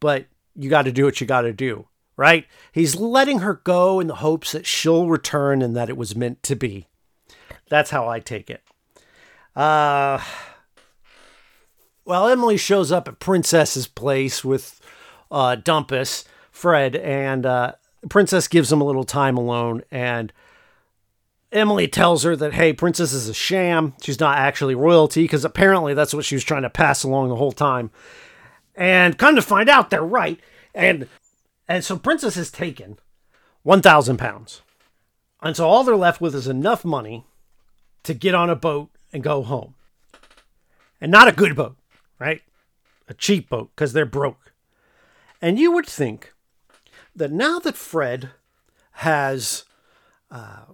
but 0.00 0.26
you 0.54 0.68
got 0.68 0.82
to 0.82 0.92
do 0.92 1.06
what 1.06 1.20
you 1.20 1.26
got 1.26 1.42
to 1.42 1.52
do, 1.52 1.86
right? 2.16 2.46
He's 2.72 2.96
letting 2.96 3.38
her 3.38 3.54
go 3.54 4.00
in 4.00 4.06
the 4.06 4.16
hopes 4.16 4.52
that 4.52 4.66
she'll 4.66 5.08
return 5.08 5.62
and 5.62 5.74
that 5.76 5.88
it 5.88 5.96
was 5.96 6.14
meant 6.14 6.42
to 6.44 6.56
be. 6.56 6.88
That's 7.72 7.88
how 7.88 8.06
I 8.06 8.20
take 8.20 8.50
it. 8.50 8.62
Uh, 9.56 10.20
well, 12.04 12.28
Emily 12.28 12.58
shows 12.58 12.92
up 12.92 13.08
at 13.08 13.18
Princess's 13.18 13.86
place 13.86 14.44
with 14.44 14.78
uh, 15.30 15.54
Dumpus, 15.54 16.26
Fred, 16.50 16.96
and 16.96 17.46
uh, 17.46 17.72
Princess 18.10 18.46
gives 18.46 18.70
him 18.70 18.82
a 18.82 18.84
little 18.84 19.04
time 19.04 19.38
alone, 19.38 19.84
and 19.90 20.34
Emily 21.50 21.88
tells 21.88 22.24
her 22.24 22.36
that, 22.36 22.52
hey, 22.52 22.74
Princess 22.74 23.14
is 23.14 23.30
a 23.30 23.34
sham. 23.34 23.94
She's 24.02 24.20
not 24.20 24.36
actually 24.36 24.74
royalty, 24.74 25.22
because 25.22 25.42
apparently 25.42 25.94
that's 25.94 26.12
what 26.12 26.26
she 26.26 26.34
was 26.34 26.44
trying 26.44 26.64
to 26.64 26.70
pass 26.70 27.02
along 27.02 27.30
the 27.30 27.36
whole 27.36 27.52
time. 27.52 27.90
And 28.74 29.16
come 29.16 29.34
to 29.34 29.40
find 29.40 29.70
out, 29.70 29.88
they're 29.88 30.02
right. 30.02 30.38
And 30.74 31.08
and 31.66 31.82
so 31.82 31.96
Princess 31.96 32.36
is 32.36 32.50
taken 32.50 32.98
1,000 33.62 34.18
pounds. 34.18 34.60
And 35.40 35.56
so 35.56 35.66
all 35.66 35.84
they're 35.84 35.96
left 35.96 36.20
with 36.20 36.34
is 36.34 36.46
enough 36.46 36.84
money 36.84 37.24
to 38.04 38.14
get 38.14 38.34
on 38.34 38.50
a 38.50 38.56
boat 38.56 38.90
and 39.12 39.22
go 39.22 39.42
home. 39.42 39.74
And 41.00 41.10
not 41.10 41.28
a 41.28 41.32
good 41.32 41.56
boat, 41.56 41.76
right? 42.18 42.42
A 43.08 43.14
cheap 43.14 43.48
boat, 43.48 43.70
because 43.74 43.92
they're 43.92 44.06
broke. 44.06 44.52
And 45.40 45.58
you 45.58 45.72
would 45.72 45.86
think 45.86 46.32
that 47.14 47.32
now 47.32 47.58
that 47.58 47.76
Fred 47.76 48.30
has 48.92 49.64
uh, 50.30 50.64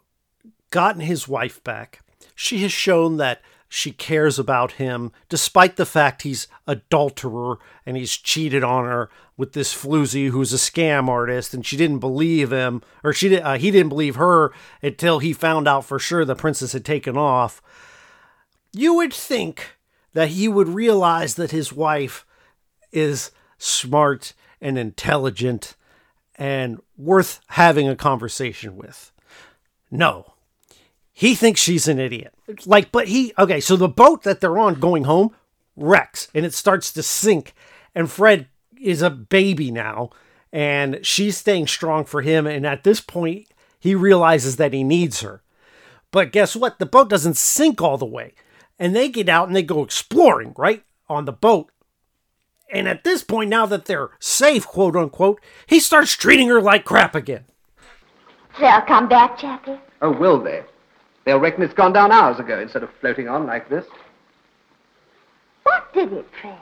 gotten 0.70 1.00
his 1.00 1.26
wife 1.26 1.62
back 1.64 2.02
she 2.38 2.58
has 2.62 2.72
shown 2.72 3.16
that 3.16 3.42
she 3.68 3.92
cares 3.92 4.38
about 4.38 4.72
him 4.72 5.12
despite 5.28 5.76
the 5.76 5.86
fact 5.86 6.22
he's 6.22 6.48
adulterer 6.66 7.58
and 7.84 7.96
he's 7.96 8.16
cheated 8.16 8.64
on 8.64 8.84
her 8.84 9.10
with 9.36 9.52
this 9.52 9.74
floozy 9.74 10.30
who's 10.30 10.52
a 10.52 10.56
scam 10.56 11.08
artist 11.08 11.52
and 11.52 11.66
she 11.66 11.76
didn't 11.76 11.98
believe 11.98 12.50
him 12.50 12.82
or 13.04 13.12
she 13.12 13.28
did, 13.28 13.42
uh, 13.42 13.58
he 13.58 13.70
didn't 13.70 13.90
believe 13.90 14.16
her 14.16 14.52
until 14.82 15.18
he 15.18 15.32
found 15.32 15.68
out 15.68 15.84
for 15.84 15.98
sure 15.98 16.24
the 16.24 16.34
princess 16.34 16.72
had 16.72 16.84
taken 16.84 17.16
off. 17.16 17.60
You 18.72 18.94
would 18.94 19.12
think 19.12 19.76
that 20.14 20.30
he 20.30 20.48
would 20.48 20.68
realize 20.68 21.34
that 21.34 21.50
his 21.50 21.72
wife 21.72 22.24
is 22.90 23.30
smart 23.58 24.32
and 24.60 24.78
intelligent 24.78 25.76
and 26.36 26.80
worth 26.96 27.40
having 27.48 27.88
a 27.88 27.96
conversation 27.96 28.76
with. 28.76 29.12
No 29.90 30.34
he 31.18 31.34
thinks 31.34 31.60
she's 31.60 31.88
an 31.88 31.98
idiot. 31.98 32.32
Like, 32.64 32.92
but 32.92 33.08
he, 33.08 33.32
okay, 33.36 33.58
so 33.58 33.74
the 33.74 33.88
boat 33.88 34.22
that 34.22 34.40
they're 34.40 34.56
on 34.56 34.74
going 34.74 35.02
home 35.02 35.34
wrecks 35.74 36.28
and 36.32 36.46
it 36.46 36.54
starts 36.54 36.92
to 36.92 37.02
sink. 37.02 37.54
And 37.92 38.08
Fred 38.08 38.46
is 38.80 39.02
a 39.02 39.10
baby 39.10 39.72
now 39.72 40.10
and 40.52 41.04
she's 41.04 41.36
staying 41.36 41.66
strong 41.66 42.04
for 42.04 42.22
him. 42.22 42.46
And 42.46 42.64
at 42.64 42.84
this 42.84 43.00
point, 43.00 43.48
he 43.80 43.96
realizes 43.96 44.58
that 44.58 44.72
he 44.72 44.84
needs 44.84 45.20
her. 45.22 45.42
But 46.12 46.30
guess 46.30 46.54
what? 46.54 46.78
The 46.78 46.86
boat 46.86 47.10
doesn't 47.10 47.36
sink 47.36 47.82
all 47.82 47.98
the 47.98 48.06
way. 48.06 48.34
And 48.78 48.94
they 48.94 49.08
get 49.08 49.28
out 49.28 49.48
and 49.48 49.56
they 49.56 49.64
go 49.64 49.82
exploring, 49.82 50.54
right? 50.56 50.84
On 51.08 51.24
the 51.24 51.32
boat. 51.32 51.72
And 52.72 52.86
at 52.86 53.02
this 53.02 53.24
point, 53.24 53.50
now 53.50 53.66
that 53.66 53.86
they're 53.86 54.10
safe, 54.20 54.64
quote 54.68 54.94
unquote, 54.94 55.40
he 55.66 55.80
starts 55.80 56.12
treating 56.12 56.46
her 56.46 56.62
like 56.62 56.84
crap 56.84 57.16
again. 57.16 57.44
They'll 58.60 58.82
come 58.82 59.08
back, 59.08 59.36
Jackie. 59.36 59.80
Oh, 60.00 60.12
will 60.12 60.40
they? 60.40 60.62
They'll 61.28 61.38
reckon 61.38 61.62
it's 61.62 61.74
gone 61.74 61.92
down 61.92 62.10
hours 62.10 62.38
ago 62.38 62.58
instead 62.58 62.82
of 62.82 62.88
floating 63.02 63.28
on 63.28 63.44
like 63.44 63.68
this. 63.68 63.84
What 65.62 65.92
did 65.92 66.10
it, 66.10 66.26
Fred? 66.40 66.56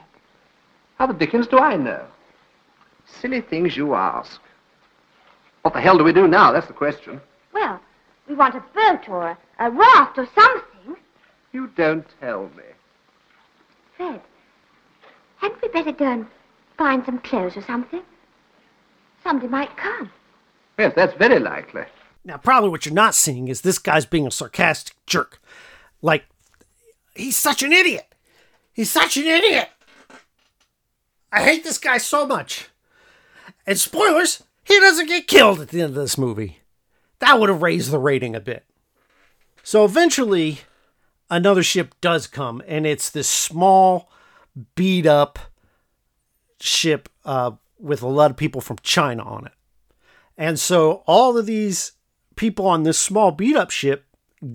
How 0.97 1.07
the 1.07 1.13
dickens 1.13 1.47
do 1.47 1.57
I 1.57 1.77
know? 1.77 2.05
Silly 3.05 3.39
things 3.39 3.77
you 3.77 3.93
ask. 3.93 4.41
What 5.61 5.73
the 5.73 5.79
hell 5.79 5.97
do 5.97 6.03
we 6.03 6.11
do 6.11 6.27
now? 6.27 6.51
That's 6.51 6.67
the 6.67 6.73
question. 6.73 7.21
Well, 7.53 7.79
we 8.27 8.35
want 8.35 8.55
a 8.55 8.63
boat 8.75 9.07
or 9.07 9.29
a, 9.29 9.37
a 9.59 9.71
raft 9.71 10.17
or 10.17 10.27
something. 10.35 10.97
You 11.53 11.67
don't 11.77 12.05
tell 12.19 12.49
me. 12.49 12.65
Fred, 13.95 14.19
hadn't 15.37 15.61
we 15.61 15.69
better 15.69 15.93
go 15.93 16.11
and 16.11 16.27
find 16.77 17.05
some 17.05 17.19
clothes 17.19 17.55
or 17.55 17.61
something? 17.61 18.01
Somebody 19.23 19.47
might 19.47 19.77
come. 19.77 20.11
Yes, 20.77 20.91
that's 20.93 21.13
very 21.13 21.39
likely. 21.39 21.83
Now, 22.27 22.35
probably 22.35 22.69
what 22.69 22.85
you're 22.85 22.93
not 22.93 23.15
seeing 23.15 23.47
is 23.47 23.61
this 23.61 23.79
guy's 23.79 24.05
being 24.05 24.27
a 24.27 24.31
sarcastic 24.31 24.97
jerk. 25.05 25.41
Like, 26.01 26.25
he's 27.15 27.37
such 27.37 27.63
an 27.63 27.71
idiot. 27.71 28.13
He's 28.73 28.91
such 28.91 29.15
an 29.15 29.23
idiot. 29.23 29.69
I 31.31 31.41
hate 31.41 31.63
this 31.63 31.77
guy 31.77 31.97
so 31.97 32.27
much. 32.27 32.67
And 33.65 33.79
spoilers, 33.79 34.43
he 34.65 34.77
doesn't 34.77 35.07
get 35.07 35.27
killed 35.27 35.61
at 35.61 35.69
the 35.69 35.81
end 35.81 35.91
of 35.91 36.01
this 36.03 36.17
movie. 36.17 36.59
That 37.19 37.39
would 37.39 37.47
have 37.47 37.61
raised 37.61 37.91
the 37.91 37.97
rating 37.97 38.35
a 38.35 38.41
bit. 38.41 38.65
So 39.63 39.85
eventually, 39.85 40.59
another 41.29 41.63
ship 41.63 41.95
does 42.01 42.27
come, 42.27 42.61
and 42.67 42.85
it's 42.85 43.09
this 43.09 43.29
small, 43.29 44.11
beat 44.75 45.05
up 45.05 45.39
ship 46.59 47.07
uh, 47.23 47.51
with 47.79 48.01
a 48.01 48.07
lot 48.07 48.31
of 48.31 48.37
people 48.37 48.59
from 48.59 48.79
China 48.83 49.23
on 49.23 49.45
it. 49.45 49.53
And 50.37 50.59
so 50.59 51.03
all 51.07 51.37
of 51.37 51.45
these 51.45 51.93
people 52.37 52.67
on 52.67 52.83
this 52.83 52.99
small 52.99 53.31
beat 53.31 53.55
up 53.55 53.71
ship 53.71 54.05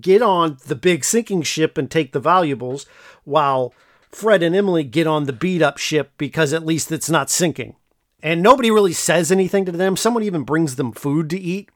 get 0.00 0.22
on 0.22 0.58
the 0.66 0.76
big 0.76 1.04
sinking 1.04 1.42
ship 1.42 1.76
and 1.76 1.90
take 1.90 2.12
the 2.12 2.20
valuables 2.20 2.86
while 3.24 3.74
Fred 4.10 4.42
and 4.42 4.54
Emily 4.54 4.84
get 4.84 5.06
on 5.06 5.24
the 5.24 5.32
beat 5.32 5.62
up 5.62 5.78
ship 5.78 6.12
because 6.18 6.52
at 6.52 6.64
least 6.64 6.92
it's 6.92 7.10
not 7.10 7.30
sinking. 7.30 7.76
And 8.22 8.42
nobody 8.42 8.70
really 8.70 8.92
says 8.92 9.32
anything 9.32 9.64
to 9.64 9.72
them. 9.72 9.96
Someone 9.96 10.22
even 10.22 10.44
brings 10.44 10.76
them 10.76 10.92
food 10.92 11.28
to 11.30 11.38
eat. 11.38 11.70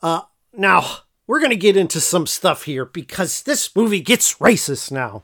Uh, 0.00 0.22
now, 0.52 0.86
we're 1.26 1.40
going 1.40 1.50
to 1.50 1.56
get 1.56 1.76
into 1.76 2.00
some 2.00 2.26
stuff 2.26 2.64
here 2.64 2.84
because 2.84 3.42
this 3.42 3.74
movie 3.74 4.00
gets 4.00 4.34
racist 4.36 4.92
now. 4.92 5.22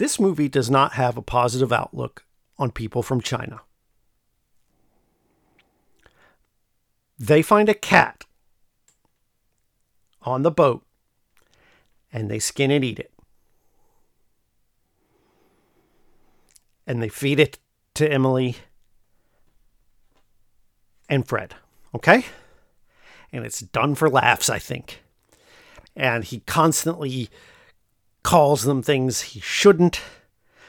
This 0.00 0.18
movie 0.18 0.48
does 0.48 0.70
not 0.70 0.94
have 0.94 1.18
a 1.18 1.22
positive 1.22 1.74
outlook 1.74 2.24
on 2.58 2.70
people 2.70 3.02
from 3.02 3.20
China. 3.20 3.60
They 7.18 7.42
find 7.42 7.68
a 7.68 7.74
cat 7.74 8.24
on 10.22 10.42
the 10.42 10.50
boat 10.50 10.86
and 12.10 12.30
they 12.30 12.38
skin 12.38 12.70
and 12.70 12.82
eat 12.82 12.98
it. 12.98 13.12
And 16.86 17.02
they 17.02 17.10
feed 17.10 17.38
it 17.38 17.58
to 17.92 18.10
Emily 18.10 18.56
and 21.10 21.28
Fred. 21.28 21.56
Okay? 21.94 22.24
And 23.34 23.44
it's 23.44 23.60
done 23.60 23.94
for 23.94 24.08
laughs, 24.08 24.48
I 24.48 24.58
think. 24.58 25.02
And 25.94 26.24
he 26.24 26.40
constantly 26.40 27.28
calls 28.22 28.64
them 28.64 28.82
things 28.82 29.20
he 29.22 29.40
shouldn't. 29.40 30.00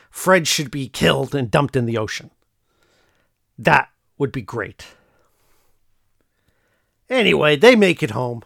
Fred 0.09 0.47
should 0.47 0.71
be 0.71 0.87
killed 0.87 1.33
and 1.33 1.49
dumped 1.49 1.75
in 1.75 1.85
the 1.85 1.97
ocean. 1.97 2.31
That 3.57 3.89
would 4.17 4.31
be 4.31 4.41
great. 4.41 4.87
Anyway, 7.09 7.55
they 7.55 7.75
make 7.75 8.01
it 8.01 8.11
home. 8.11 8.41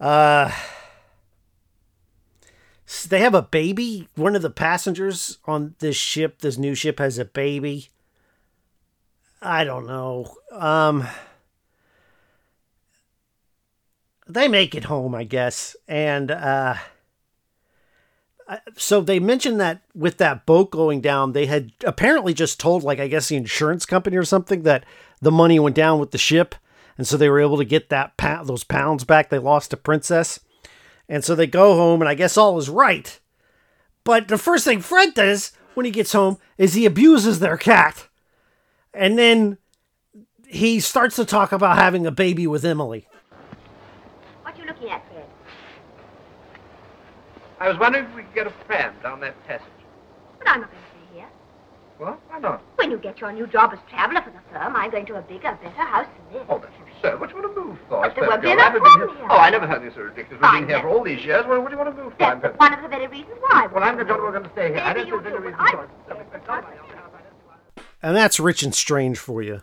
Uh, 0.00 0.50
they 3.08 3.20
have 3.20 3.34
a 3.34 3.42
baby. 3.42 4.08
One 4.16 4.34
of 4.34 4.42
the 4.42 4.50
passengers 4.50 5.38
on 5.44 5.74
this 5.78 5.96
ship, 5.96 6.40
this 6.40 6.58
new 6.58 6.74
ship, 6.74 6.98
has 6.98 7.18
a 7.18 7.24
baby. 7.24 7.88
I 9.40 9.64
don't 9.64 9.86
know. 9.86 10.34
Um, 10.50 11.06
they 14.26 14.48
make 14.48 14.74
it 14.74 14.84
home, 14.84 15.14
I 15.14 15.24
guess. 15.24 15.76
And 15.88 16.30
uh, 16.30 16.76
so 18.76 19.00
they 19.00 19.18
mentioned 19.18 19.60
that 19.60 19.82
with 19.94 20.18
that 20.18 20.46
boat 20.46 20.70
going 20.70 21.00
down, 21.00 21.32
they 21.32 21.46
had 21.46 21.72
apparently 21.84 22.34
just 22.34 22.60
told, 22.60 22.82
like, 22.82 22.98
I 22.98 23.08
guess 23.08 23.28
the 23.28 23.36
insurance 23.36 23.86
company 23.86 24.16
or 24.16 24.24
something, 24.24 24.62
that 24.62 24.84
the 25.20 25.30
money 25.30 25.58
went 25.58 25.76
down 25.76 25.98
with 25.98 26.10
the 26.10 26.18
ship. 26.18 26.54
And 26.98 27.06
so 27.06 27.16
they 27.16 27.30
were 27.30 27.40
able 27.40 27.56
to 27.56 27.64
get 27.64 27.88
that 27.88 28.12
those 28.44 28.64
pounds 28.64 29.04
back 29.04 29.28
they 29.28 29.38
lost 29.38 29.70
to 29.70 29.76
Princess. 29.76 30.40
And 31.08 31.24
so 31.24 31.34
they 31.34 31.46
go 31.46 31.74
home, 31.74 32.00
and 32.00 32.08
I 32.08 32.14
guess 32.14 32.36
all 32.36 32.58
is 32.58 32.68
right. 32.68 33.18
But 34.04 34.28
the 34.28 34.38
first 34.38 34.64
thing 34.64 34.80
Fred 34.80 35.14
does 35.14 35.52
when 35.74 35.86
he 35.86 35.92
gets 35.92 36.12
home 36.12 36.38
is 36.58 36.74
he 36.74 36.86
abuses 36.86 37.38
their 37.40 37.56
cat. 37.56 38.08
And 38.92 39.18
then 39.18 39.58
he 40.46 40.80
starts 40.80 41.16
to 41.16 41.24
talk 41.24 41.52
about 41.52 41.76
having 41.76 42.06
a 42.06 42.10
baby 42.10 42.46
with 42.46 42.64
Emily. 42.64 43.08
I 47.62 47.68
was 47.68 47.78
wondering 47.78 48.06
if 48.06 48.14
we 48.16 48.22
could 48.24 48.34
get 48.34 48.46
a 48.48 48.50
pram 48.66 48.92
down 49.04 49.20
that 49.20 49.40
passage. 49.46 49.66
But 50.40 50.48
I'm 50.48 50.62
not 50.62 50.70
going 50.72 50.82
to 50.82 50.88
stay 50.90 51.18
here. 51.18 51.28
What? 51.98 52.18
Why 52.28 52.40
not? 52.40 52.60
When 52.74 52.90
you 52.90 52.98
get 52.98 53.20
your 53.20 53.30
new 53.30 53.46
job 53.46 53.70
as 53.72 53.78
traveler 53.88 54.20
for 54.20 54.30
the 54.30 54.40
firm, 54.50 54.74
I'm 54.74 54.90
going 54.90 55.06
to 55.06 55.14
a 55.14 55.22
bigger, 55.22 55.56
better 55.62 55.70
house 55.70 56.08
than 56.32 56.40
this. 56.40 56.46
Oh, 56.48 56.58
that's 56.58 56.74
absurd. 56.74 57.20
What 57.20 57.30
do 57.30 57.36
you 57.36 57.42
want 57.42 57.54
to 57.54 57.60
move 57.62 57.78
for? 57.88 58.02
But 58.02 58.16
there 58.16 58.28
won't 58.28 58.42
be 58.42 58.48
girl, 58.48 58.58
enough 58.58 58.74
I've 58.74 58.82
been 58.82 58.82
room 58.82 59.08
here. 59.10 59.16
here. 59.16 59.26
Oh, 59.30 59.36
I 59.36 59.50
never 59.50 59.68
heard 59.68 59.84
this 59.84 59.94
so 59.94 60.00
ridiculous. 60.00 60.42
We've 60.42 60.50
been 60.50 60.68
here 60.68 60.80
for 60.80 60.88
all 60.88 61.04
these 61.04 61.24
years. 61.24 61.46
What, 61.46 61.62
what 61.62 61.70
do 61.70 61.76
you 61.76 61.78
want 61.84 61.96
to 61.96 62.02
move 62.02 62.12
for? 62.14 62.18
That's 62.18 62.58
one 62.58 62.74
of 62.74 62.82
the 62.82 62.88
very 62.88 63.06
reasons 63.06 63.36
why. 63.38 63.68
Well, 63.72 63.84
I'm 63.84 63.94
going 63.94 64.08
to 64.08 64.14
we're 64.14 64.32
going 64.32 64.42
to 64.42 64.50
stay 64.50 64.68
here. 64.74 64.82
I 64.82 64.92
don't 64.92 65.08
Maybe 65.08 65.22
see 65.22 65.30
you 65.30 65.34
any 65.36 65.38
reason 65.38 65.54
but 65.56 65.60
I 65.60 65.70
for 66.42 66.58
it. 67.78 67.84
And 68.02 68.16
that's 68.16 68.40
rich 68.40 68.64
and 68.64 68.74
strange 68.74 69.20
for 69.20 69.40
you. 69.40 69.62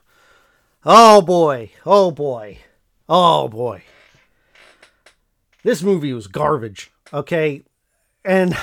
Oh 0.86 1.22
boy. 1.22 1.72
Oh 1.86 2.12
boy. 2.12 2.60
Oh 3.10 3.50
boy. 3.50 3.84
This 5.64 5.84
movie 5.84 6.14
was 6.14 6.28
garbage. 6.28 6.92
Okay. 7.14 7.66
And 8.24 8.58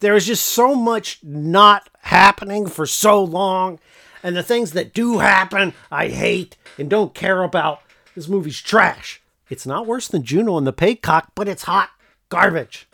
there 0.00 0.14
is 0.14 0.26
just 0.26 0.46
so 0.46 0.74
much 0.74 1.20
not 1.22 1.88
happening 2.00 2.66
for 2.66 2.86
so 2.86 3.22
long. 3.22 3.78
And 4.22 4.36
the 4.36 4.42
things 4.42 4.72
that 4.72 4.94
do 4.94 5.18
happen, 5.18 5.74
I 5.90 6.08
hate 6.08 6.56
and 6.78 6.88
don't 6.88 7.14
care 7.14 7.42
about. 7.42 7.82
This 8.14 8.28
movie's 8.28 8.60
trash. 8.60 9.20
It's 9.50 9.66
not 9.66 9.86
worse 9.86 10.08
than 10.08 10.22
Juno 10.22 10.56
and 10.56 10.66
the 10.66 10.72
Paycock, 10.72 11.28
but 11.34 11.48
it's 11.48 11.64
hot 11.64 11.90
garbage. 12.28 12.88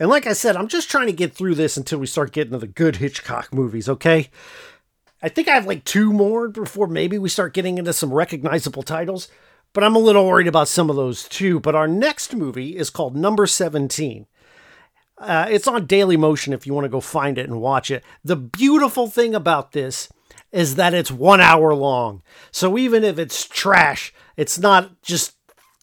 And 0.00 0.10
like 0.10 0.26
I 0.26 0.32
said, 0.32 0.56
I'm 0.56 0.68
just 0.68 0.90
trying 0.90 1.06
to 1.06 1.12
get 1.12 1.32
through 1.34 1.54
this 1.54 1.76
until 1.76 1.98
we 1.98 2.06
start 2.06 2.32
getting 2.32 2.52
to 2.52 2.58
the 2.58 2.66
good 2.66 2.96
Hitchcock 2.96 3.54
movies, 3.54 3.88
okay? 3.88 4.30
I 5.22 5.28
think 5.28 5.46
I 5.46 5.54
have 5.54 5.66
like 5.66 5.84
two 5.84 6.12
more 6.12 6.48
before 6.48 6.88
maybe 6.88 7.18
we 7.18 7.28
start 7.28 7.54
getting 7.54 7.78
into 7.78 7.92
some 7.92 8.12
recognizable 8.12 8.82
titles, 8.82 9.28
but 9.72 9.84
I'm 9.84 9.94
a 9.94 10.00
little 10.00 10.26
worried 10.26 10.48
about 10.48 10.66
some 10.66 10.90
of 10.90 10.96
those 10.96 11.28
too. 11.28 11.60
But 11.60 11.76
our 11.76 11.86
next 11.86 12.34
movie 12.34 12.76
is 12.76 12.90
called 12.90 13.14
Number 13.14 13.46
17. 13.46 14.26
Uh, 15.22 15.46
it's 15.48 15.68
on 15.68 15.86
Daily 15.86 16.16
Motion 16.16 16.52
if 16.52 16.66
you 16.66 16.74
want 16.74 16.84
to 16.84 16.88
go 16.90 17.00
find 17.00 17.38
it 17.38 17.48
and 17.48 17.60
watch 17.60 17.92
it. 17.92 18.02
The 18.24 18.34
beautiful 18.34 19.06
thing 19.06 19.36
about 19.36 19.70
this 19.70 20.08
is 20.50 20.74
that 20.74 20.94
it's 20.94 21.12
one 21.12 21.40
hour 21.40 21.72
long. 21.74 22.22
So 22.50 22.76
even 22.76 23.04
if 23.04 23.20
it's 23.20 23.46
trash, 23.46 24.12
it's 24.36 24.58
not 24.58 25.00
just 25.00 25.36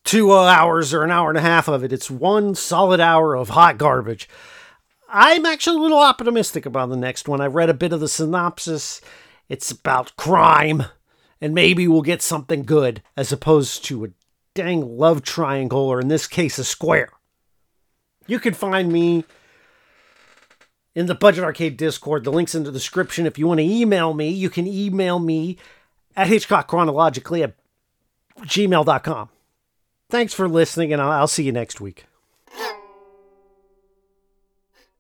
two 0.04 0.34
hours 0.34 0.93
or 0.93 1.04
an 1.04 1.12
hour 1.12 1.30
and 1.30 1.38
a 1.38 1.41
half 1.41 1.69
of 1.69 1.84
it. 1.86 1.93
It's 1.93 2.12
one 2.12 2.54
solid 2.54 2.99
hour 2.99 3.34
of 3.36 3.49
hot 3.49 3.78
garbage. 3.78 4.28
I'm 5.08 5.45
actually 5.45 5.78
a 5.78 5.82
little 5.82 5.99
optimistic 5.99 6.65
about 6.65 6.89
the 6.89 6.97
next 6.97 7.28
one. 7.28 7.39
I 7.39 7.47
read 7.47 7.69
a 7.69 7.73
bit 7.73 7.93
of 7.93 8.02
the 8.02 8.10
synopsis. 8.10 8.99
It's 9.47 9.71
about 9.71 10.15
crime, 10.17 10.84
and 11.39 11.56
maybe 11.56 11.88
we'll 11.88 12.02
get 12.02 12.21
something 12.21 12.63
good 12.63 13.02
as 13.15 13.32
opposed 13.32 13.86
to 13.86 14.04
a 14.04 14.10
dang 14.54 14.97
love 14.97 15.23
triangle, 15.23 15.80
or 15.80 16.02
in 16.02 16.10
this 16.10 16.28
case, 16.28 16.60
a 16.60 16.63
square. 16.63 17.10
You 18.29 18.39
can 18.39 18.53
find 18.53 18.91
me 18.91 19.25
in 20.93 21.07
the 21.07 21.15
Budget 21.15 21.43
Arcade 21.43 21.77
Discord. 21.77 22.23
The 22.23 22.31
link's 22.31 22.53
in 22.53 22.63
the 22.63 22.71
description. 22.71 23.25
If 23.25 23.39
you 23.39 23.47
want 23.47 23.59
to 23.59 23.65
email 23.65 24.13
me, 24.13 24.29
you 24.29 24.49
can 24.49 24.67
email 24.67 25.17
me 25.17 25.57
at 26.15 26.27
hitchcockchronologically 26.27 27.43
at 27.43 27.55
gmail.com. 28.41 29.29
Thanks 30.09 30.33
for 30.33 30.47
listening, 30.47 30.93
and 30.93 31.01
I'll, 31.01 31.11
I'll 31.11 31.27
see 31.27 31.43
you 31.43 31.51
next 31.51 31.81
week. 31.81 32.05